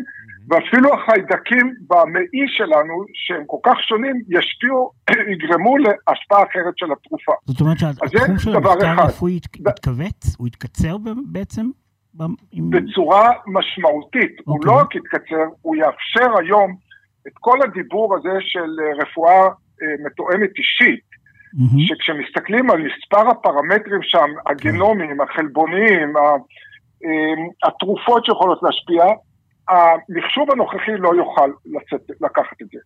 [0.50, 4.92] ואפילו החיידקים במעי שלנו, שהם כל כך שונים, ישפיעו,
[5.32, 7.32] יגרמו להשפעה אחרת של התרופה.
[7.46, 10.36] זאת אומרת שהתחום של המחקר הרפואי יתכווץ?
[10.38, 11.66] הוא יתקצר בעצם?
[12.70, 14.40] בצורה משמעותית.
[14.40, 14.44] Okay.
[14.46, 14.72] הוא אוקיי.
[14.72, 16.76] לא רק יתקצר, הוא יאפשר היום
[17.28, 19.44] את כל הדיבור הזה של אה, רפואה
[19.82, 21.06] אה, מתואמת אישית,
[21.56, 21.80] mm-hmm.
[21.88, 26.14] שכשמסתכלים על מספר הפרמטרים שם, הגנומיים, החלבוניים,
[27.64, 29.06] התרופות שיכולות להשפיע,
[29.70, 32.80] המחשוב הנוכחי לא יוכל לצאת, לקחת את זה.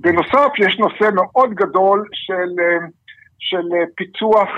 [0.00, 2.54] בנוסף, יש נושא מאוד גדול של,
[3.38, 4.48] של פיצוח,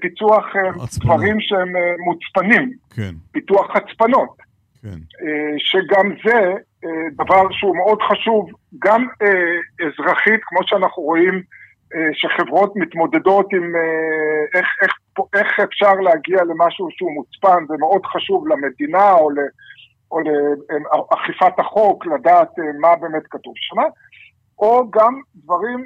[0.00, 0.44] פיצוח
[1.04, 1.72] דברים שהם
[2.06, 3.14] מוצפנים, כן.
[3.32, 4.36] פיתוח חצפנות,
[4.82, 4.98] כן.
[5.58, 6.52] שגם זה
[7.12, 9.06] דבר שהוא מאוד חשוב, גם
[9.80, 11.42] אזרחית, כמו שאנחנו רואים
[12.12, 13.72] שחברות מתמודדות עם
[14.54, 14.92] איך, איך,
[15.34, 19.38] איך אפשר להגיע למשהו שהוא מוצפן, זה מאוד חשוב למדינה או, ל,
[20.10, 22.48] או לאכיפת החוק, לדעת
[22.80, 23.76] מה באמת כתוב שם,
[24.58, 25.84] או גם דברים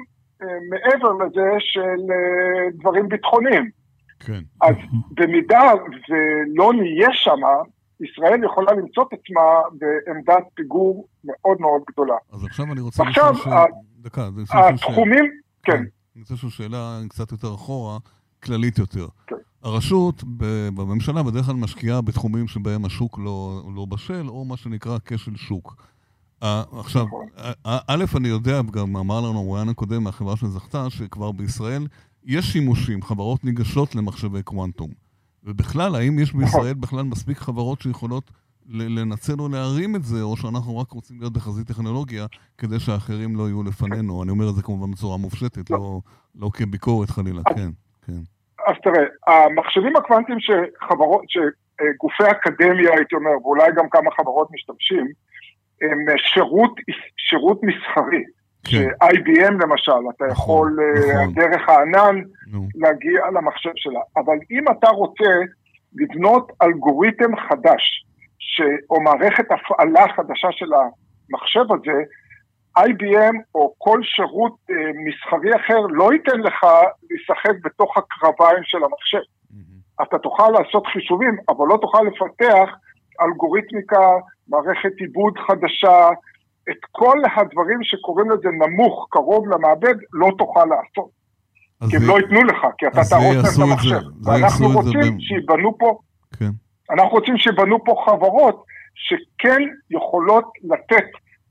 [0.69, 2.01] מעבר לזה של
[2.79, 3.69] דברים ביטחוניים.
[4.19, 4.41] כן.
[4.61, 4.75] אז
[5.11, 5.71] במידה
[6.09, 7.39] ולא נהיה שם,
[8.01, 12.15] ישראל יכולה למצוא את עצמה בעמדת פיגור מאוד מאוד גדולה.
[12.33, 13.65] אז עכשיו אני רוצה לשאול שאלה...
[13.99, 15.31] דקה, התחומים,
[15.63, 15.71] כן.
[15.71, 15.77] כן.
[15.77, 17.97] אני רוצה לשאול שאלה קצת יותר אחורה,
[18.45, 19.07] כללית יותר.
[19.27, 19.35] כן.
[19.63, 20.23] הרשות
[20.75, 25.75] בממשלה בדרך כלל משקיעה בתחומים שבהם השוק לא, לא בשל, או מה שנקרא כשל שוק.
[26.41, 27.25] עכשיו, נכון.
[27.63, 31.87] א', אני יודע, גם אמר לנו רואיין הקודם מהחברה שזכתה, שכבר בישראל
[32.25, 34.89] יש שימושים, חברות ניגשות למחשבי קוונטום.
[35.43, 36.41] ובכלל, האם יש נכון.
[36.41, 38.31] בישראל בכלל מספיק חברות שיכולות
[38.69, 42.25] לנצל או להרים את זה, או שאנחנו רק רוצים להיות בחזית טכנולוגיה
[42.57, 44.23] כדי שאחרים לא יהיו לפנינו?
[44.23, 46.01] אני אומר את זה כמובן בצורה מופשטת, לא, לא,
[46.35, 47.71] לא כביקורת חלילה, כן,
[48.05, 48.21] כן.
[48.65, 55.07] אז תראה, המחשבים הקוונטיים שחברות, שגופי אקדמיה, הייתי אומר, ואולי גם כמה חברות משתמשים,
[55.81, 56.73] הם שירות,
[57.17, 58.23] שירות מסחרי.
[58.63, 58.77] כן.
[58.77, 61.33] ש-IBM למשל, אתה נכון, יכול אה, נכון.
[61.33, 62.15] דרך הענן
[62.75, 63.99] להגיע למחשב שלה.
[64.17, 65.31] אבל אם אתה רוצה
[65.95, 68.05] לבנות אלגוריתם חדש,
[68.39, 68.61] ש...
[68.89, 71.99] או מערכת הפעלה חדשה של המחשב הזה,
[72.79, 76.65] IBM או כל שירות אה, מסחרי אחר לא ייתן לך
[77.11, 79.17] לשחק בתוך הקרביים של המחשב.
[79.17, 80.03] Mm-hmm.
[80.03, 82.69] אתה תוכל לעשות חישובים, אבל לא תוכל לפתח
[83.21, 84.07] אלגוריתמיקה,
[84.47, 86.09] מערכת עיבוד חדשה,
[86.69, 91.09] את כל הדברים שקוראים לזה נמוך, קרוב למעבד, לא תוכל לעשות.
[91.89, 94.01] כי הם לא ייתנו לך, כי אתה תהרוס להם את המחשב.
[94.23, 95.99] ואנחנו רוצים שיבנו פה,
[96.39, 96.51] כן.
[96.89, 98.63] אנחנו רוצים שיבנו פה חברות
[98.95, 99.61] שכן
[99.91, 101.05] יכולות לתת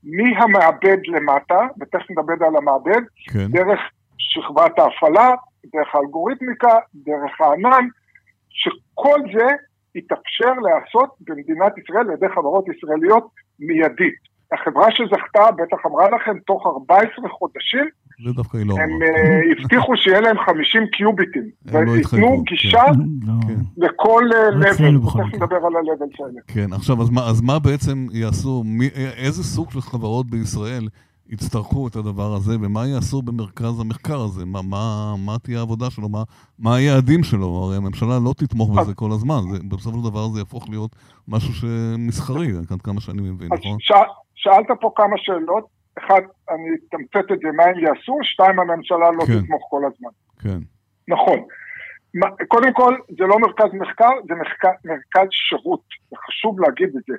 [0.05, 3.01] מהמעבד למטה, ותכף נדבר על המעבד,
[3.33, 3.47] כן.
[3.47, 3.79] דרך
[4.17, 5.35] שכבת ההפעלה,
[5.73, 7.87] דרך האלגוריתמיקה, דרך הענן,
[8.49, 9.47] שכל זה
[9.95, 13.27] יתאפשר להיעשות במדינת ישראל על ידי חברות ישראליות
[13.59, 14.35] מיידית.
[14.51, 17.89] החברה שזכתה בטח אמרה לכם, תוך 14 חודשים,
[18.23, 22.83] זה דווקא היא לא הם אה, הבטיחו שיהיה להם 50 קיוביטים, לא וייתנו גישה
[23.47, 23.55] כן.
[23.77, 24.23] לכל
[24.53, 26.31] לבל, לא תכף נדבר על הלבל שלהם.
[26.47, 28.63] כן, עכשיו, אז מה בעצם יעשו,
[29.17, 30.87] איזה סוג של חברות בישראל
[31.29, 34.45] יצטרכו את הדבר הזה, ומה יעשו במרכז המחקר הזה?
[34.45, 36.09] מה, מה, מה תהיה העבודה שלו?
[36.09, 36.23] מה,
[36.59, 37.47] מה היעדים שלו?
[37.47, 39.39] הרי הממשלה לא תתמוך בזה כל הזמן.
[39.51, 40.95] זה, בסופו של דבר זה יהפוך להיות
[41.27, 43.77] משהו שמסחרי, עד כמה שאני מבין, נכון?
[43.79, 43.91] ש...
[44.35, 45.74] שאלת פה כמה שאלות.
[45.97, 48.19] אחד, אני אתמצת את זה, מה הם יעשו?
[48.23, 49.41] שתיים, הממשלה לא כן.
[49.41, 50.09] תתמוך כל הזמן.
[50.41, 50.59] כן.
[51.07, 51.39] נכון.
[52.47, 55.81] קודם כל, זה לא מרכז מחקר, זה מחקר, מרכז שירות.
[56.27, 57.15] חשוב להגיד את זה.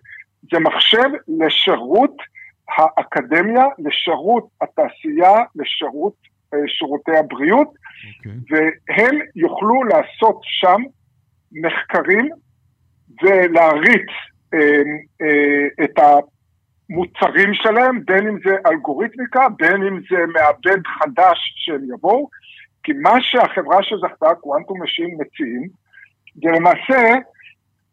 [0.52, 2.16] זה מחשב לשירות
[2.68, 6.14] האקדמיה, לשירות התעשייה, לשירות
[6.54, 8.28] אה, שירותי הבריאות, okay.
[8.28, 8.70] אוקיי.
[8.88, 10.82] והם יוכלו לעשות שם
[11.52, 12.28] מחקרים
[13.22, 14.08] ולהריץ
[14.54, 14.82] אה,
[15.22, 15.98] אה, את
[16.90, 22.28] המוצרים שלהם, בין אם זה אלגוריתמיקה, בין אם זה מעבד חדש שהם יבואו,
[22.82, 25.68] כי מה שהחברה שזכתה, Quantum Machines, מציעים,
[26.34, 27.14] זה למעשה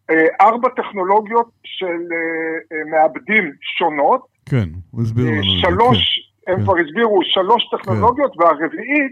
[0.09, 5.43] אה, ארבע טכנולוגיות של אה, אה, מעבדים שונות, כן, הוא הסביר לנו.
[5.61, 5.97] שלוש,
[6.45, 6.63] כן, הם כן.
[6.63, 8.43] כבר הסבירו שלוש טכנולוגיות, כן.
[8.43, 9.11] והרביעית,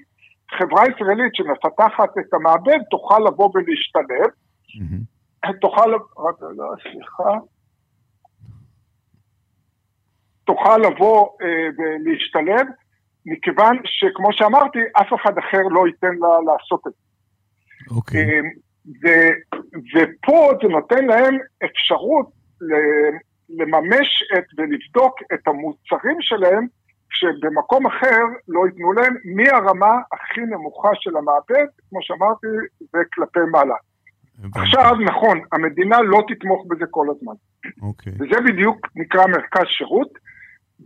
[0.57, 4.29] חברה ישראלית שמפתחת את המעבד תוכל לבוא ולהשתלב.
[4.29, 5.51] Mm-hmm.
[5.61, 5.93] תוכל,
[6.83, 7.37] סליחה.
[10.43, 12.67] תוכל לבוא אה, ולהשתלב,
[13.25, 17.95] מכיוון שכמו שאמרתי, אף אחד אחר לא ייתן לה לעשות את זה.
[17.95, 18.21] אוקיי.
[18.21, 18.41] אה,
[18.85, 19.07] ו,
[19.95, 22.29] ופה זה נותן להם אפשרות
[23.49, 26.67] לממש את ולבדוק את המוצרים שלהם,
[27.09, 32.47] שבמקום אחר לא ייתנו להם מהרמה הכי נמוכה של המעבד, כמו שאמרתי,
[32.81, 33.75] וכלפי מעלה.
[34.55, 37.33] עכשיו, נכון, המדינה לא תתמוך בזה כל הזמן.
[37.81, 38.13] אוקיי.
[38.13, 40.09] וזה בדיוק נקרא מרכז שירות,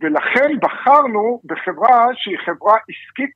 [0.01, 3.35] ולכן בחרנו בחברה שהיא חברה עסקית,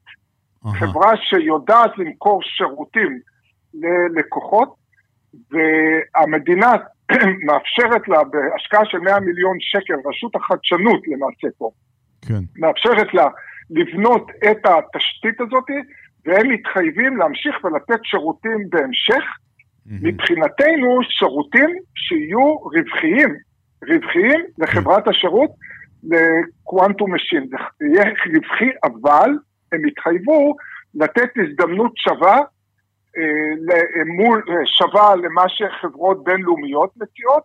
[0.64, 0.80] uh-huh.
[0.80, 3.20] חברה שיודעת למכור שירותים
[3.74, 4.76] ללקוחות,
[5.52, 6.72] והמדינה
[7.46, 11.70] מאפשרת לה בהשקעה של 100 מיליון שקל, רשות החדשנות למעשה פה,
[12.28, 12.44] כן.
[12.58, 13.28] מאפשרת לה
[13.70, 15.66] לבנות את התשתית הזאת,
[16.26, 19.24] והם מתחייבים להמשיך ולתת שירותים בהמשך.
[19.24, 19.92] Mm-hmm.
[20.02, 23.36] מבחינתנו, שירותים שיהיו רווחיים,
[23.90, 25.50] רווחיים לחברת השירות,
[26.04, 27.48] לקוונטום משין.
[27.50, 29.30] זה יהיה רווחי, אבל
[29.72, 30.56] הם יתחייבו
[30.96, 32.38] לתת הזדמנות שווה,
[33.18, 37.44] אה, מול, אה, שווה למה שחברות בינלאומיות מציעות,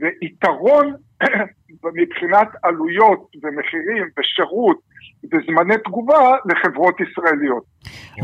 [0.00, 0.94] ויתרון
[1.94, 4.78] מבחינת עלויות ומחירים ושירות
[5.24, 7.64] וזמני תגובה לחברות ישראליות.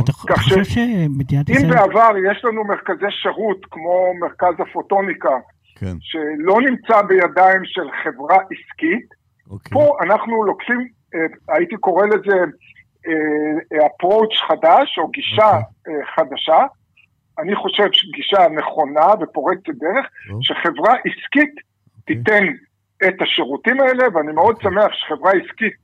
[0.00, 1.64] אתה חושב שמדינת ישראל...
[1.64, 5.36] אם בעבר יש לנו מרכזי שירות כמו מרכז הפוטוניקה,
[5.76, 5.96] כן.
[6.00, 9.72] שלא נמצא בידיים של חברה עסקית, אוקיי.
[9.72, 12.36] פה אנחנו לוקחים, אה, הייתי קורא לזה
[13.74, 16.04] approach חדש או גישה אוקיי.
[16.16, 16.66] חדשה,
[17.38, 20.38] אני חושב שגישה נכונה ופורצת דרך, לא.
[20.40, 22.16] שחברה עסקית אוקיי.
[22.16, 22.44] תיתן
[23.08, 24.70] את השירותים האלה, ואני מאוד אוקיי.
[24.70, 25.74] שמח שחברה עסקית,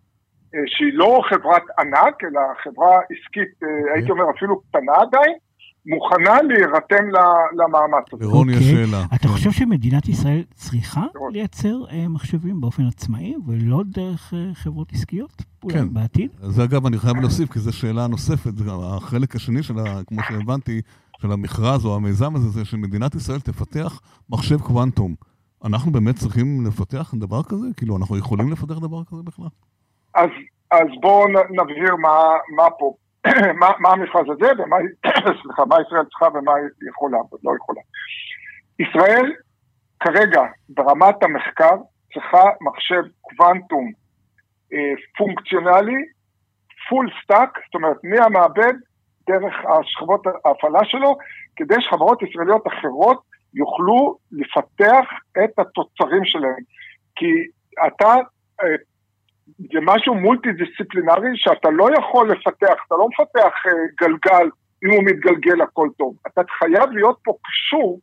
[0.54, 3.92] אה, שהיא לא חברת ענק, אלא חברה עסקית, אה, אוקיי.
[3.94, 5.34] הייתי אומר אפילו קטנה עדיין,
[5.86, 7.04] מוכנה להירתם
[7.52, 8.24] למאמץ הזה.
[8.24, 9.04] לרוני השאלה.
[9.14, 9.28] אתה כן.
[9.28, 15.42] חושב שמדינת ישראל צריכה לייצר אה, מחשבים באופן עצמאי ולא דרך חברות עסקיות?
[15.68, 15.94] כן.
[15.94, 16.30] בעתיד?
[16.40, 20.80] זה אגב, אני חייב להוסיף, כי זו שאלה נוספת, החלק השני שלה, כמו שהבנתי,
[21.22, 25.14] של המכרז או המיזם הזה, זה שמדינת ישראל תפתח מחשב קוונטום.
[25.64, 27.66] אנחנו באמת צריכים לפתח דבר כזה?
[27.76, 29.48] כאילו, אנחנו יכולים לפתח דבר כזה בכלל?
[30.14, 30.30] אז,
[30.70, 32.18] אז בואו נבהיר מה,
[32.56, 32.94] מה פה,
[33.80, 34.76] מה, המכרז הזה ומה,
[35.42, 37.80] סליחה, מה ישראל צריכה ומה היא יכולה ולא יכולה.
[38.78, 39.32] ישראל
[40.00, 41.76] כרגע ברמת המחקר
[42.14, 43.92] צריכה מחשב קוונטום
[44.72, 46.04] אה, פונקציונלי,
[46.88, 48.72] full stack, זאת אומרת מהמעבד
[49.28, 51.18] דרך השכבות ההפעלה שלו,
[51.56, 53.22] כדי שחברות ישראליות אחרות
[53.54, 55.06] יוכלו לפתח
[55.44, 56.62] את התוצרים שלהם.
[57.16, 57.26] כי
[57.86, 58.14] אתה,
[58.62, 58.74] אה,
[59.58, 64.50] זה משהו מולטי דיסציפלינרי שאתה לא יכול לפתח, אתה לא מפתח אה, גלגל,
[64.84, 66.14] אם הוא מתגלגל הכל טוב.
[66.26, 67.98] אתה חייב להיות פה קשור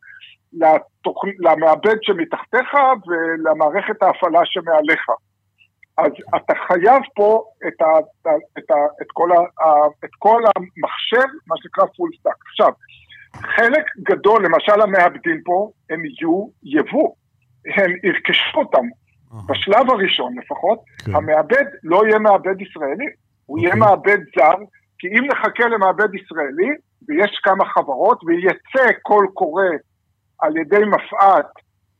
[0.52, 1.24] לתוכ...
[1.38, 2.74] למעבד שמתחתיך
[3.06, 5.06] ולמערכת ההפעלה שמעליך.
[5.98, 7.98] אז אתה חייב פה את, ה,
[8.58, 12.36] את, ה, את, כל, ה, את כל המחשב, מה שנקרא full stack.
[12.50, 12.72] עכשיו,
[13.36, 17.14] חלק גדול, למשל המעבדים פה, הם יהיו יבוא,
[17.76, 18.86] הם ירכשו אותם.
[19.48, 21.14] בשלב הראשון לפחות, כן.
[21.14, 23.06] המעבד לא יהיה מעבד ישראלי,
[23.46, 23.80] הוא יהיה אוקיי.
[23.80, 24.64] מעבד זר,
[24.98, 26.70] כי אם נחכה למעבד ישראלי,
[27.08, 29.64] ויש כמה חברות, ויצא קול קורא
[30.38, 31.46] על ידי מפא"ת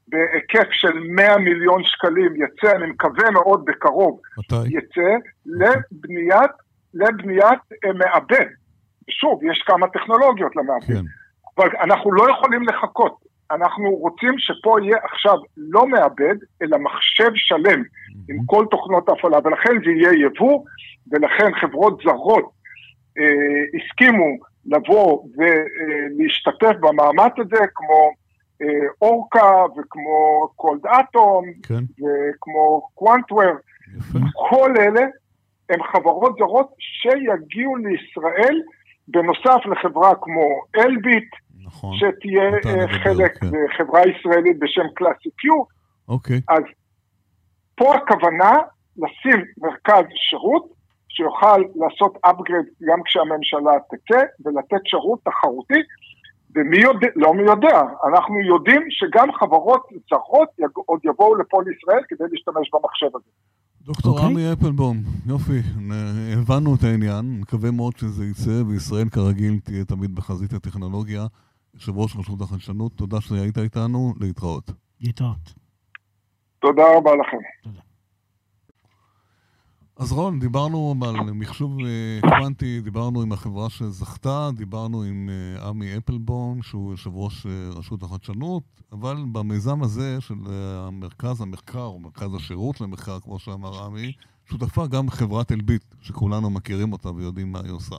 [0.09, 4.69] בהיקף של 100 מיליון שקלים, יצא, אני מקווה מאוד בקרוב, מתי?
[4.69, 5.11] יצא
[5.47, 6.51] לבניית,
[6.95, 8.47] לבניית אה, מעבד.
[9.11, 10.87] שוב, יש כמה טכנולוגיות למעבד.
[10.87, 11.05] כן.
[11.57, 13.28] אבל אנחנו לא יכולים לחכות.
[13.51, 17.83] אנחנו רוצים שפה יהיה עכשיו לא מעבד, אלא מחשב שלם.
[18.29, 20.65] עם כל תוכנות ההפעלה, ולכן זה יהיה יבוא,
[21.13, 22.51] ולכן חברות זרות
[23.19, 23.25] אה,
[23.75, 28.11] הסכימו לבוא ולהשתתף במאמץ הזה, כמו
[28.63, 31.85] אה, אורקה וכמו קולד אטום, כן.
[31.99, 33.53] וכמו קוונטוור.
[34.51, 35.07] כל אלה
[35.71, 38.61] הם חברות זרות שיגיעו לישראל,
[39.09, 41.29] בנוסף לחברה כמו אלביט,
[41.69, 41.97] נכון.
[41.97, 43.47] שתהיה אה, חלק, כן.
[43.77, 45.63] חברה ישראלית בשם קלאסי קיו.
[46.09, 46.41] אוקיי.
[46.49, 46.63] אז
[47.75, 48.53] פה הכוונה
[48.97, 50.65] לשים מרכז שירות
[51.09, 55.81] שיוכל לעשות upgrade גם כשהממשלה תצא ולתת שירות תחרותי.
[56.55, 62.25] ומי יודע, לא מי יודע, אנחנו יודעים שגם חברות זרות עוד יבואו לפה לישראל כדי
[62.33, 63.31] להשתמש במחשב הזה.
[63.89, 64.23] דוקטור okay.
[64.23, 64.33] אוקיי.
[64.33, 65.61] עמי אפלבום, יופי,
[66.39, 71.23] הבנו את העניין, מקווה מאוד שזה יצא, וישראל כרגיל תהיה תמיד בחזית הטכנולוגיה.
[71.79, 74.71] יושב ראש רשות החדשנות, תודה שהיית איתנו, להתראות.
[75.01, 75.55] להתראות.
[76.59, 77.37] תודה רבה לכם.
[77.63, 77.81] תודה.
[79.97, 85.97] אז רון, דיברנו על מחשוב אה, קוונטי, דיברנו עם החברה שזכתה, דיברנו עם אה, עמי
[85.97, 88.63] אפלבום, שהוא יושב ראש אה, רשות החדשנות,
[88.93, 90.35] אבל במיזם הזה של
[90.93, 94.13] מרכז המחקר, או מרכז השירות למחקר, כמו שאמר עמי,
[94.51, 97.97] שותפה גם חברת אלביט, שכולנו מכירים אותה ויודעים מה היא עושה.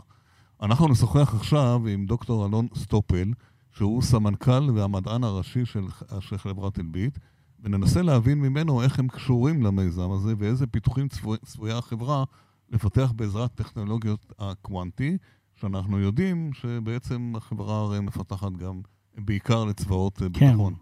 [0.62, 3.32] אנחנו נשוחח עכשיו עם דוקטור אלון סטופל,
[3.72, 5.84] שהוא סמנכ"ל והמדען הראשי של,
[6.20, 7.18] של חברת אלביט,
[7.64, 11.08] וננסה להבין ממנו איך הם קשורים למיזם הזה ואיזה פיתוחים
[11.46, 12.24] צפויה החברה
[12.70, 15.18] לפתח בעזרת טכנולוגיות הקוונטי,
[15.56, 18.82] שאנחנו יודעים שבעצם החברה הרי מפתחת גם
[19.18, 20.28] בעיקר לצבאות כן.
[20.32, 20.74] ביטחון.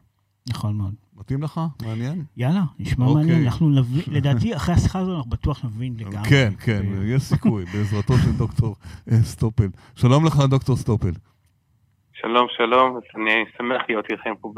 [0.50, 0.94] נכון מאוד.
[1.16, 1.62] מתאים לך?
[1.82, 2.24] מעניין?
[2.38, 3.26] יאללה, נשמע אוקיי.
[3.26, 3.46] מעניין.
[3.46, 6.30] אנחנו נבין, לדעתי, אחרי השיחה הזו אנחנו בטוח נבין לגמרי.
[6.30, 8.76] כן, כן, יש סיכוי, בעזרתו של דוקטור
[9.12, 9.68] אה, סטופל.
[9.96, 11.12] שלום לך, דוקטור סטופל.
[12.22, 14.54] שלום, שלום, אני שמח להיות איתכם פה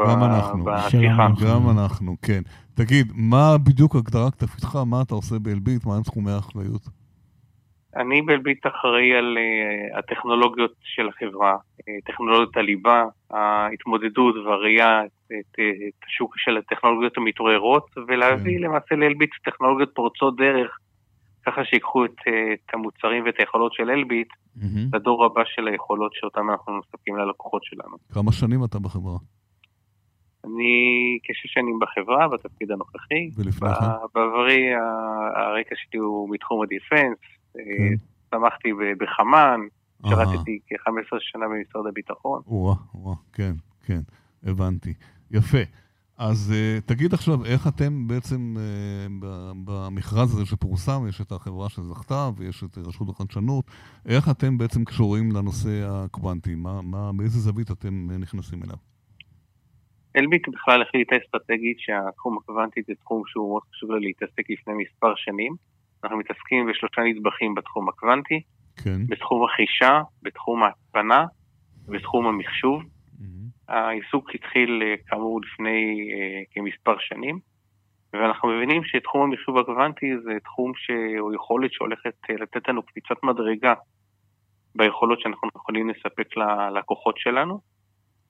[0.65, 1.27] בשיחה.
[1.45, 2.41] גם אנחנו, כן.
[2.75, 6.81] תגיד, מה בדיוק הגדרת תפקידך, מה אתה עושה באלביט, מה הם תחומי האחריות?
[7.95, 15.59] אני באלביט אחראי על uh, הטכנולוגיות של החברה, uh, טכנולוגיות הליבה, ההתמודדות והראייה, את, את,
[15.59, 18.63] את השוק של הטכנולוגיות המתעוררות, ולהביא כן.
[18.63, 20.77] למעשה לאלביט טכנולוגיות פורצות דרך,
[21.51, 22.15] ככה שיקחו את,
[22.53, 24.63] את המוצרים ואת היכולות של אלביט mm-hmm.
[24.93, 27.97] לדור הבא של היכולות שאותן אנחנו מספקים ללקוחות שלנו.
[28.13, 29.17] כמה שנים אתה בחברה?
[30.45, 33.29] אני כשש שנים בחברה, בתפקיד הנוכחי.
[33.35, 33.85] ולפני כן?
[34.15, 34.73] בעברי
[35.35, 37.17] הרקע שלי הוא מתחום הדיפנס,
[37.53, 37.95] כן.
[38.31, 39.59] צמחתי בחמ"ן,
[40.07, 42.41] שירתתי כ-15 שנה במשרד הביטחון.
[42.47, 43.53] או או כן,
[43.85, 43.99] כן,
[44.43, 44.93] הבנתי.
[45.31, 45.63] יפה.
[46.19, 49.25] אז uh, תגיד עכשיו, איך אתם בעצם uh,
[49.65, 53.65] במכרז הזה שפורסם, יש את החברה שזכתה ויש את רשות החדשנות,
[54.05, 56.55] איך אתם בעצם קשורים לנושא הקוונטי?
[56.55, 58.75] מה, מה, באיזה זווית אתם נכנסים אליו?
[60.15, 65.13] אלביט בכלל החליטה אסטרטגית שהתחום הקוונטי זה תחום שהוא מאוד חשוב לה להתעסק לפני מספר
[65.15, 65.55] שנים.
[66.03, 68.41] אנחנו מתעסקים בשלושה נדבכים בתחום הקוונטי,
[68.84, 69.08] כן.
[69.08, 71.25] בתחום החישה, בתחום ההצפנה
[71.88, 72.82] ובתחום המחשוב.
[73.69, 77.39] העיסוק התחיל אה, כאמור לפני uh, כמספר שנים,
[78.13, 83.73] ואנחנו מבינים שתחום המחשוב הקוונטי זה תחום שהוא יכולת שהולכת uh, לתת לנו קפיצת מדרגה
[84.75, 87.60] ביכולות שאנחנו יכולים לספק ללקוחות שלנו.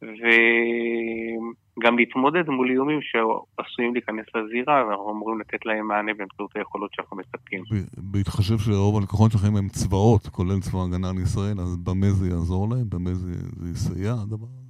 [0.02, 7.18] וגם להתמודד מול איומים שעשויים להיכנס לזירה, ואנחנו אמורים לתת להם מענה באמצעות היכולות שאנחנו
[7.18, 7.64] מספקים.
[7.98, 12.90] בהתחשב שרוב הלקוחות שלכם הם צבאות, כולל צבא הגנה לישראל, אז במה זה יעזור להם?
[12.90, 14.69] במה זה, זה יסייע הדבר הזה?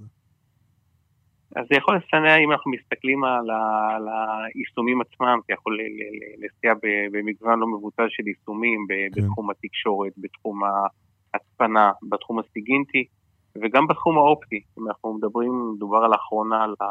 [1.55, 5.79] אז זה יכול לסייע אם אנחנו מסתכלים על, ה, על היישומים עצמם, זה יכול
[6.37, 6.73] לסייע
[7.11, 9.21] במגוון לא מבוטל של יישומים כן.
[9.21, 10.61] בתחום התקשורת, בתחום
[11.33, 13.05] ההצפנה, בתחום הסיגינטי.
[13.61, 16.85] וגם בתחום האופטי, אם אנחנו מדברים, מדובר על האחרונה על, ה,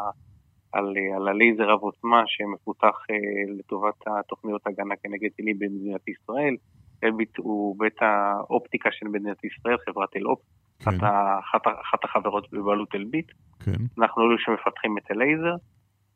[0.73, 3.16] על, על הלייזר רב עוצמה שמפותח אה,
[3.59, 6.57] לטובת התוכניות הגנה כנגד טילים במדינת ישראל.
[7.05, 10.44] אלביט הוא בית האופטיקה של מדינת ישראל, חברת אלאופט,
[10.79, 10.91] כן.
[10.91, 13.33] אחת, אחת, החברות בבעלות אלביט.
[13.61, 13.85] כן.
[13.99, 15.57] אנחנו אלו שמפתחים את הלייזר,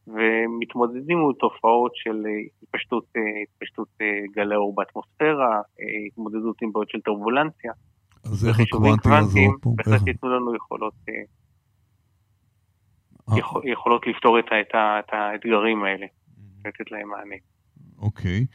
[0.06, 2.30] ומתמודדים מול תופעות של אה,
[2.62, 5.60] התפשטות, אה, התפשטות אה, גלי אור באטמוספירה,
[6.06, 7.72] התמודדות עם בעיות של טורבולנציה.
[8.24, 9.74] אז איך הקוונטי יעזור פה?
[9.76, 11.14] בהחלט ייתנו לנו יכולות, אה,
[13.28, 13.70] אה.
[13.72, 16.06] יכולות לפתור את האתגרים האלה,
[16.64, 17.36] לתת להם מענה.
[17.98, 18.46] אוקיי.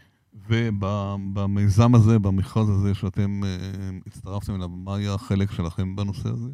[0.49, 6.49] ובמיזם הזה, במכרז הזה שאתם אה, הצטרפתם אליו, מה היה החלק שלכם בנושא הזה?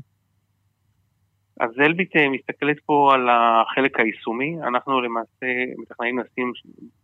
[1.60, 4.58] אז אלביט מסתכלת פה על החלק היישומי.
[4.67, 5.46] אנחנו למעשה
[5.78, 6.52] מתכננים לשים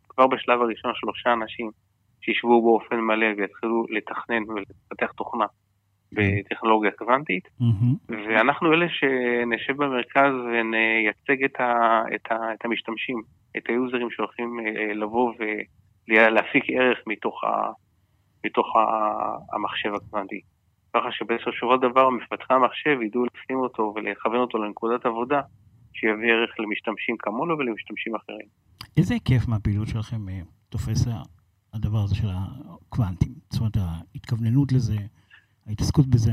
[0.09, 1.71] כבר בשלב הראשון שלושה אנשים
[2.21, 5.45] שישבו באופן מלא ויתחילו לתכנן ולפתח תוכנה
[6.11, 8.13] בטכנולוגיה קוונטית, mm-hmm.
[8.13, 13.21] ואנחנו אלה שנשב במרכז ונייצג את, ה, את, ה, את המשתמשים,
[13.57, 15.33] את היוזרים שהולכים אה, לבוא
[16.09, 17.71] ולהפיק ערך מתוך, ה,
[18.45, 18.79] מתוך ה,
[19.55, 20.41] המחשב הקוונטי.
[20.93, 25.41] ככה שבסופו של דבר מפתחי המחשב ידעו לפנים אותו ולכוון אותו לנקודת עבודה
[25.93, 28.47] שיביא ערך למשתמשים כמונו ולמשתמשים אחרים.
[28.97, 31.07] איזה היקף מהפעילות שלכם אה, תופס
[31.73, 33.33] הדבר הזה של הקוונטים?
[33.49, 34.97] זאת אומרת, ההתכווננות לזה,
[35.67, 36.31] ההתעסקות בזה?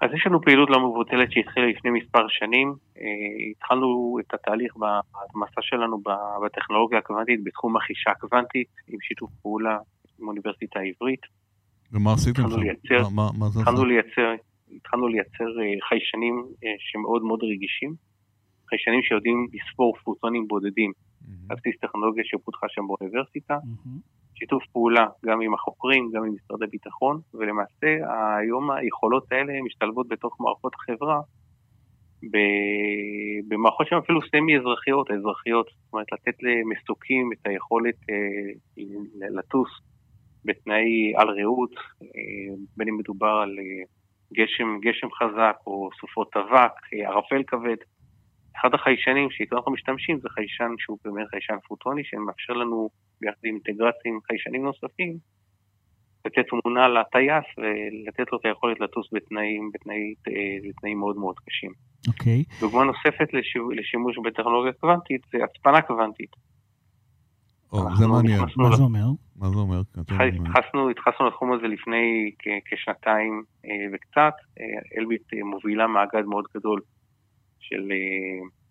[0.00, 2.74] אז יש לנו פעילות לא מבוטלת שהתחילה לפני מספר שנים.
[2.98, 6.02] אה, התחלנו את התהליך במסע שלנו
[6.44, 9.78] בטכנולוגיה הקוונטית בתחום החישה הקוונטית, עם שיתוף פעולה
[10.18, 11.20] עם האוניברסיטה העברית.
[11.92, 12.60] ומה עשיתם שם?
[12.60, 14.34] לייצר, מה, מה זה התחלנו לייצר,
[14.76, 17.94] התחלנו לייצר אה, חיישנים אה, שמאוד מאוד רגישים,
[18.68, 20.92] חיישנים שיודעים לספור פוטונים בודדים,
[21.50, 23.54] על בסיס טכנולוגיה שפותחה שם באוניברסיטה.
[24.40, 27.90] שיתוף פעולה גם עם החוקרים, גם עם משרד הביטחון, ולמעשה
[28.38, 31.20] היום היכולות האלה משתלבות בתוך מערכות החברה,
[33.48, 38.80] במערכות שהן אפילו סמי-אזרחיות, האזרחיות, זאת אומרת לתת למסוקים את היכולת אה,
[39.30, 39.68] לטוס
[40.44, 43.84] בתנאי על רעות, אה, בין אם מדובר על אה,
[44.34, 47.76] גשם, גשם חזק או סופות אבק, ערפל כבד.
[48.56, 53.54] אחד החיישנים שאיתו אנחנו משתמשים זה חיישן שהוא באמת חיישן פוטוני, שמאפשר לנו ביחד עם
[53.54, 55.18] אינטגרציה עם חיישנים נוספים,
[56.24, 61.72] לתת תמונה לטייס ולתת לו את היכולת לטוס בתנאים, בתנאי, אה, בתנאים מאוד מאוד קשים.
[62.08, 62.44] אוקיי.
[62.48, 62.60] Okay.
[62.60, 63.28] דוגמה נוספת
[63.76, 66.30] לשימוש בטכנולוגיה קוונטית זה הצפנה קוונטית.
[67.72, 68.40] או, זה מעניין.
[68.56, 69.06] מה זה אומר?
[69.36, 69.80] מה זה אומר?
[70.90, 72.30] התחסנו לתחום הזה לפני
[72.64, 74.34] כשנתיים אה, וקצת.
[74.60, 76.80] אה, אלביט מובילה מאגד מאוד גדול
[77.60, 77.92] של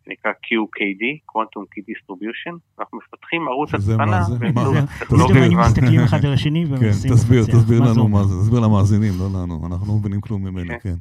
[0.05, 6.65] שנקרא QKD, Quantum Key Distribution, אנחנו מפתחים ערוץ הצפנה באמצעות טכנולוגיה מסתכלים אחד על השני
[6.65, 7.11] כן, ומנסים...
[7.11, 10.95] תסביר, תסביר לנו מה זה, תסביר למאזינים, לא לנו, אנחנו לא מבינים כלום ממנו, כן.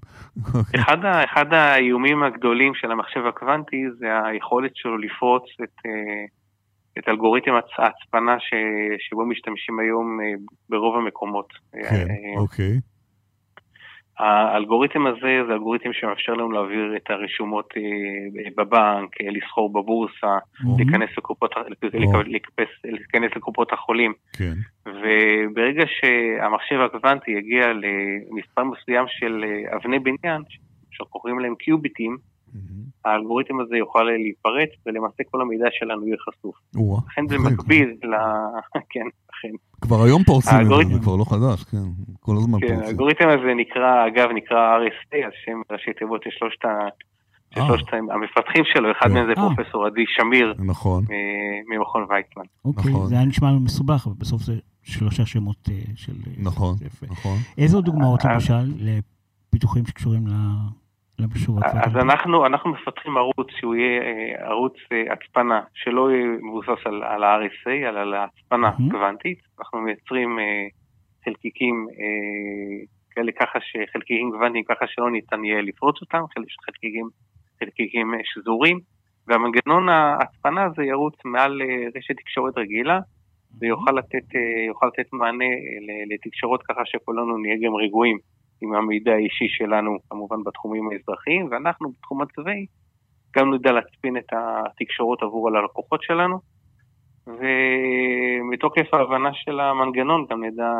[0.53, 0.78] כן.
[1.24, 5.86] אחד האיומים הגדולים של המחשב הקוונטי זה היכולת שלו לפרוץ את
[6.99, 8.36] את אלגוריתם ההצפנה
[8.99, 10.18] שבו משתמשים היום
[10.68, 11.49] ברוב המקומות.
[11.72, 12.80] כן, אוקיי.
[14.19, 17.83] האלגוריתם הזה זה אלגוריתם שמאפשר לנו להעביר את הרשומות אה,
[18.57, 20.39] בבנק, אה, לסחור בבורסה,
[20.77, 21.51] להיכנס לקופות,
[22.85, 24.12] להיכנס לקופות החולים.
[24.33, 24.55] כן.
[24.87, 30.43] וברגע שהמחשב הקוונטי יגיע למספר מסוים של אה, אבני בניין,
[30.91, 32.16] שקוראים להם קיוביטים,
[33.05, 36.57] האלגוריתם הזה יוכל להיפרץ, ולמעשה כל המידע שלנו יהיה חשוף.
[37.07, 38.14] לכן זה מקביל ל...
[38.92, 39.55] כן, אכן.
[39.80, 41.86] כבר היום פורצים את זה, זה כבר לא חדש, כן,
[42.20, 42.84] כל הזמן כן, פורצים.
[42.84, 46.64] האלגוריתם הזה נקרא, אגב, נקרא RSA, על שם ראשי תיבות של שלושת
[47.55, 51.05] שלושת המפתחים שלו, אחד מהם זה פרופסור עדי שמיר, נכון,
[51.68, 52.42] ממכון ויצמן.
[52.64, 56.12] אוקיי, זה היה נשמע לנו מסובך, אבל בסוף זה שלושה שמות של...
[56.38, 56.74] נכון,
[57.09, 57.38] נכון.
[57.59, 60.32] איזה עוד דוגמאות למשל לפיתוחים שקשורים ל...
[61.62, 67.03] אז אנחנו, אנחנו מפתחים ערוץ שהוא יהיה אה, ערוץ אה, הצפנה שלא יהיה מבוסס על,
[67.03, 68.71] על ה-RSA, אלא על ההצפנה.
[68.91, 69.39] קוונטית.
[69.59, 70.66] אנחנו מייצרים אה,
[71.25, 71.87] חלקיקים
[73.11, 76.23] כאלה ככה שחלקיקים קוונטיים ככה שלא ניתן יהיה לפרוץ אותם,
[76.66, 77.09] חלקיקים,
[77.61, 78.81] חלקיקים שזורים,
[79.27, 81.62] והמנגנון ההצפנה הזה ירוץ מעל
[81.97, 82.99] רשת תקשורת רגילה,
[83.61, 84.29] ויוכל לתת,
[84.87, 85.45] לתת מענה
[86.11, 88.19] לתקשורות ככה שכולנו נהיה גם רגועים.
[88.63, 92.67] עם המידע האישי שלנו, כמובן בתחומים האזרחיים, ואנחנו בתחום הצבאי
[93.37, 96.39] גם נדע להצפין את התקשורות עבור הלקוחות שלנו,
[97.27, 100.73] ומתוקף ההבנה של המנגנון גם נדע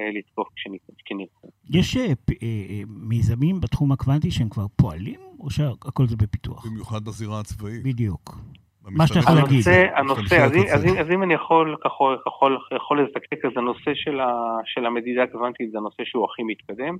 [0.00, 1.46] אה, לתקוף כשנרצה.
[1.70, 2.06] יש אה,
[2.42, 6.66] אה, מיזמים בתחום הקוונטי שהם כבר פועלים, או שהכל זה בפיתוח?
[6.66, 7.82] במיוחד בזירה הצבאית.
[7.84, 8.36] בדיוק.
[8.84, 9.64] מה שאתה יכול להגיד.
[9.94, 14.32] הנושא, אז, אז, אז אם אני יכול, יכול, יכול, יכול לזקק, אז הנושא של, ה,
[14.64, 16.96] של המדידה הקוונטית זה הנושא שהוא הכי מתקדם.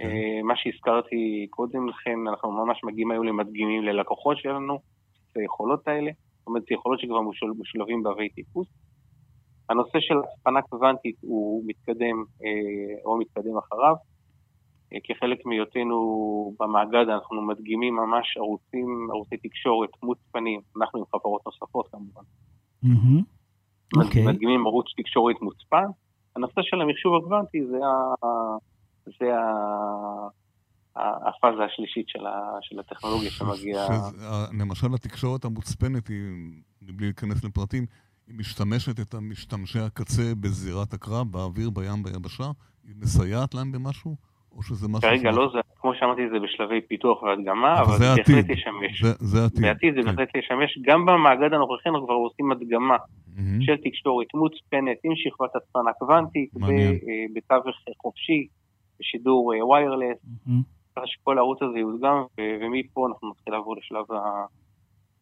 [0.00, 0.06] כן.
[0.06, 4.74] אה, מה שהזכרתי קודם לכן, אנחנו ממש מגיעים היום למדגימים ללקוחות שלנו,
[5.32, 7.20] את היכולות האלה, זאת אומרת, זה יכולות שכבר
[7.58, 8.68] משולבים באבי טיפוס.
[9.68, 13.94] הנושא של הצפנה קוונטית הוא מתקדם אה, או מתקדם אחריו.
[14.92, 15.96] אה, כחלק מהיותנו
[16.60, 22.22] במאגד אנחנו מדגימים ממש ערוצים, ערוצי תקשורת מוצפנים, אנחנו עם חברות נוספות כמובן.
[22.84, 23.40] Mm-hmm.
[23.96, 24.26] Okay.
[24.26, 25.86] מדגימים ערוץ תקשורת מוצפן.
[26.36, 27.78] הנושא של המחשוב הקוונטי זה.
[29.06, 29.42] זה ה...
[30.96, 32.58] הפאזה השלישית של, ה...
[32.60, 33.86] של הטכנולוגיה שמגיעה.
[34.60, 36.16] למשל התקשורת המוצפנת היא,
[36.82, 37.86] בלי להיכנס לפרטים,
[38.26, 42.44] היא משתמשת את המשתמשי הקצה בזירת הקרב, באוויר, בים, ביבשה?
[42.84, 44.16] היא מסייעת להם במשהו?
[44.56, 45.10] או שזה משהו...
[45.10, 49.02] כרגע לא, זה, כמו שאמרתי, זה בשלבי פיתוח והדגמה, אבל זה בהחלט ישמש.
[49.02, 49.62] זה, זה עתיד.
[49.62, 50.06] בעתיד זה כן.
[50.06, 50.78] בהחלט ישמש.
[50.82, 53.40] גם במאגד הנוכחי אנחנו כבר עושים הדגמה mm-hmm.
[53.60, 56.92] של תקשורת מוצפנת עם שכבת הצפנה קוונטית, אה,
[57.34, 58.46] בתווך חופשי,
[59.00, 60.52] בשידור ויירלס, אה,
[60.96, 62.24] ככה שכל הערוץ הזה יודגם,
[62.60, 64.04] ומפה אנחנו נתחיל לעבור לשלב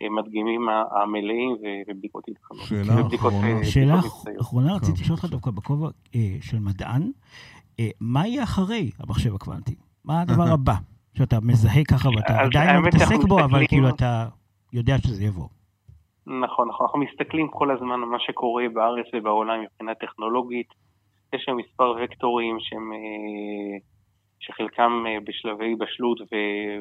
[0.00, 0.68] המדגימים
[1.02, 1.56] המלאים
[1.88, 2.60] ובדיקות התחנות.
[2.62, 3.64] שאלה אחרונה.
[3.64, 3.94] שאלה
[4.40, 5.88] אחרונה, רציתי לשאול אותך דווקא בכובע
[6.40, 7.10] של מדען.
[7.80, 9.74] אה, מה יהיה אחרי המחשב הקוונטי?
[10.04, 10.74] מה הדבר הבא?
[11.18, 14.26] שאתה מזהה ככה ואתה עדיין לא מתעסק בו, אבל כאילו אתה
[14.72, 15.48] יודע שזה יבוא.
[16.26, 16.86] נכון, נכון.
[16.86, 20.68] אנחנו מסתכלים כל הזמן על מה שקורה בארץ ובעולם מבחינה טכנולוגית.
[21.32, 23.78] יש שם מספר וקטורים שהם, אה,
[24.40, 26.18] שחלקם אה, בשלבי בשלות,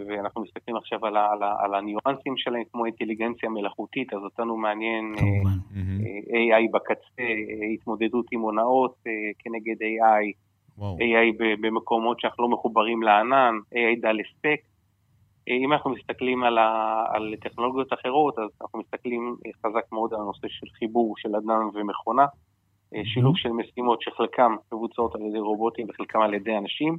[0.08, 5.58] ואנחנו מסתכלים עכשיו על, על, על הניואנסים שלהם, כמו אינטליגנציה מלאכותית, אז אותנו מעניין כמובן.
[6.28, 7.24] AI בקצה,
[7.74, 8.96] התמודדות עם הונאות
[9.40, 10.48] כנגד AI.
[10.78, 10.98] וואו.
[10.98, 14.62] AI במקומות שאנחנו לא מחוברים לענן, AI דל הספק.
[15.48, 19.36] אם אנחנו מסתכלים על, ה, על טכנולוגיות אחרות, אז אנחנו מסתכלים
[19.66, 22.26] חזק מאוד על הנושא של חיבור של אדם ומכונה.
[23.04, 26.98] שילוב של משימות שחלקם מבוצעות על ידי רובוטים וחלקם על ידי אנשים,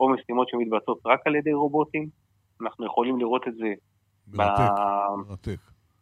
[0.00, 2.08] או משימות שמתבצעות רק על ידי רובוטים.
[2.62, 3.74] אנחנו יכולים לראות את זה
[4.32, 5.28] מרתק, ב...
[5.28, 5.58] מרתק.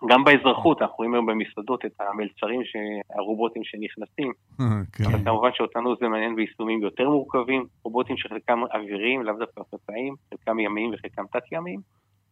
[0.08, 2.60] גם באזרחות, אנחנו רואים היום במסעדות את המלצרים,
[3.10, 4.32] הרובוטים שנכנסים.
[4.94, 5.04] כן.
[5.04, 10.58] אבל כמובן שאותנו זה מעניין ביישומים יותר מורכבים, רובוטים שחלקם אוויריים, לאו דווקא חצאים, חלקם
[10.58, 11.80] ימיים וחלקם תת-ימיים.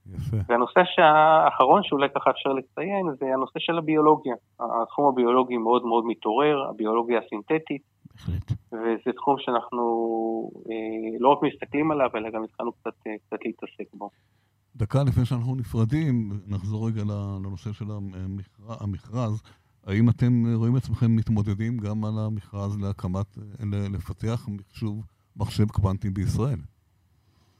[0.07, 0.37] יפה.
[0.49, 4.35] והנושא האחרון שאולי ככה אפשר לציין זה הנושא של הביולוגיה.
[4.61, 7.83] התחום הביולוגי מאוד מאוד מתעורר, הביולוגיה הסינתטית.
[8.15, 8.53] בהחלט.
[8.73, 9.83] וזה תחום שאנחנו
[10.71, 14.11] אה, לא רק מסתכלים עליו, אלא גם התחלנו קצת, אה, קצת להתעסק בו.
[14.77, 17.85] דקה לפני שאנחנו נפרדים, נחזור רגע לנושא של
[18.69, 19.43] המכרז.
[19.87, 23.39] האם אתם רואים עצמכם מתמודדים גם על המכרז להקמת,
[23.93, 25.05] לפתח מחשוב,
[25.37, 26.59] מחשב קוונטי בישראל?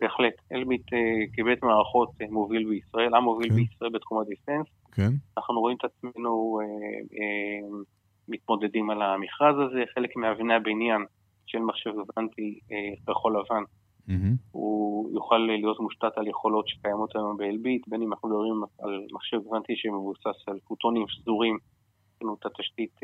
[0.01, 0.35] בהחלט.
[0.53, 0.99] אלביט אה,
[1.33, 3.55] כבית מערכות אה, מוביל בישראל, המוביל כן.
[3.55, 4.67] בישראל בתחום ה defense.
[4.93, 5.11] כן.
[5.39, 7.81] אנחנו רואים את עצמנו אה,
[8.29, 9.83] מתמודדים על המכרז הזה.
[9.95, 11.05] חלק מאבני הבניין
[11.47, 12.59] של מחשב קוונטי
[13.07, 13.63] כחול לבן
[14.09, 14.37] Mm-hmm.
[14.53, 19.39] הוא יוכל להיות מושתת על יכולות שקיימות היום באלביט, בין אם אנחנו מדברים על מחשב
[19.43, 21.59] קוונטי שמבוסס על פוטונים סדורים
[22.17, 23.01] עשינו את התשתית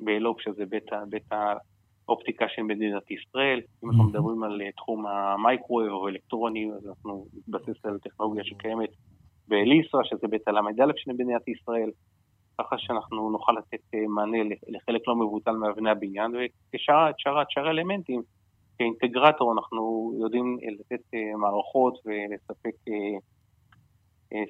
[0.00, 0.92] באלאופ, שזה בית
[2.08, 3.60] האופטיקה של מדינת ישראל.
[3.84, 8.90] אם אנחנו מדברים על תחום ה microwave או אלקטרוני, אז אנחנו נתבסס על טכנולוגיה שקיימת
[9.48, 11.90] באלישרא, שזה בית הל"א של מדינת ישראל.
[12.58, 14.38] ככה שאנחנו נוכל לתת מענה
[14.68, 16.32] לחלק לא מבוטל מאבני הבניין,
[16.74, 18.22] וכשאר האלמנטים,
[18.78, 21.02] כאינטגרטור אנחנו יודעים לתת
[21.36, 22.74] מערכות ולספק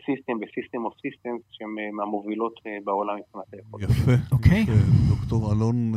[0.06, 3.90] system ו system of system שהן מהמובילות בעולם מבחינת היכולת.
[3.90, 4.64] יפה, אוקיי.
[5.08, 5.92] דוקטור אלון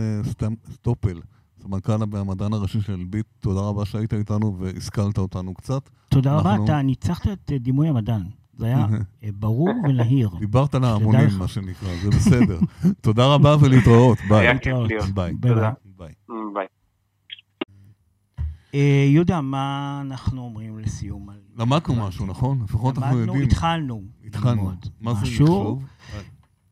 [0.65, 1.19] סטופל.
[1.65, 5.89] סמנכ"ל המדען הראשי של אלביט, תודה רבה שהיית איתנו והשכלת אותנו קצת.
[6.09, 8.23] תודה רבה, אתה ניצחת את דימוי המדען.
[8.57, 8.87] זה היה
[9.39, 10.29] ברור ונהיר.
[10.39, 12.59] דיברת להמונים, מה שנקרא, זה בסדר.
[13.01, 14.17] תודה רבה ולהתראות.
[14.29, 14.53] ביי.
[15.13, 15.33] ביי.
[15.33, 16.13] ביי.
[16.53, 16.67] ביי.
[19.13, 21.29] יהודה, מה אנחנו אומרים לסיום?
[21.57, 22.61] למדנו משהו, נכון?
[22.63, 23.29] לפחות אנחנו יודעים.
[23.29, 24.01] למדנו, התחלנו.
[24.25, 24.71] התחלנו.
[25.01, 25.85] מה זה מחשוב?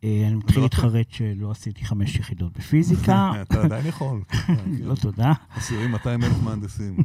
[0.04, 3.32] אני מתחיל להתחרט שלא עשיתי חמש יחידות בפיזיקה.
[3.41, 4.22] אתה עדיין יכול.
[4.88, 5.34] לא, תודה.
[5.56, 6.97] עשירים 200 אלף מהנדסים.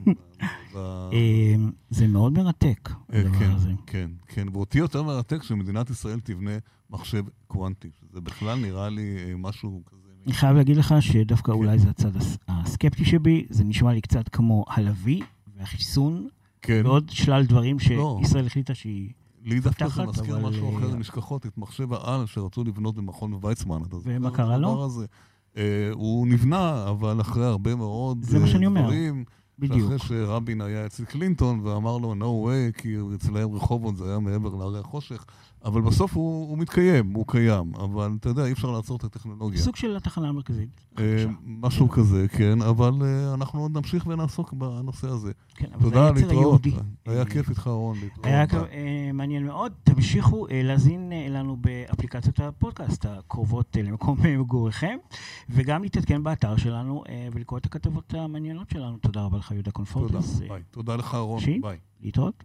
[1.90, 3.70] זה מאוד מרתק, הדבר הזה.
[3.86, 4.46] כן, כן.
[4.52, 6.50] ואותי יותר מרתק שמדינת ישראל תבנה
[6.90, 7.90] מחשב קוונטי.
[8.12, 10.08] זה בכלל נראה לי משהו כזה.
[10.26, 12.10] אני חייב להגיד לך שדווקא אולי זה הצד
[12.48, 15.20] הסקפטי שבי, זה נשמע לי קצת כמו הלוי
[15.56, 16.28] והחיסון,
[16.68, 19.10] ועוד שלל דברים שישראל החליטה שהיא...
[19.48, 23.82] לי דווקא זה מזכיר משהו אחר, נשכחות, את מחשב העל שרצו לבנות במכון ויצמן.
[24.02, 24.88] ומה קרה לו?
[25.92, 28.38] הוא נבנה, אבל אחרי הרבה מאוד דברים.
[28.38, 28.90] זה מה שאני אומר.
[29.58, 29.92] בדיוק.
[29.92, 34.54] אחרי שרבין היה אצל קלינטון ואמר לו no way, כי אצלהם רחובות זה היה מעבר
[34.54, 35.24] להרי החושך,
[35.64, 39.60] אבל בסוף הוא, הוא מתקיים, הוא קיים, אבל אתה יודע, אי אפשר לעצור את הטכנולוגיה.
[39.60, 40.80] סוג של התחנה המרכזית.
[40.98, 45.32] אה, משהו כזה, כן, אבל אה, אנחנו עוד נמשיך ונעסוק בנושא הזה.
[45.54, 46.72] כן, אבל זה היצר היהודי.
[47.06, 48.26] היה כיף איתך, רון, להתראות.
[48.26, 49.72] היה אה, מעניין מאוד.
[49.84, 54.96] תמשיכו להזין לנו באפליקציות הפודקאסט הקרובות למקום מגוריכם,
[55.50, 58.96] וגם להתעדכן באתר שלנו ולקרוא את הכתבות המעניינות שלנו.
[58.98, 60.34] תודה רבה לך, יהודה קונפורטס.
[60.34, 60.62] תודה, ביי.
[60.70, 61.78] תודה לך, רון, ביי.
[62.00, 62.44] להתראות.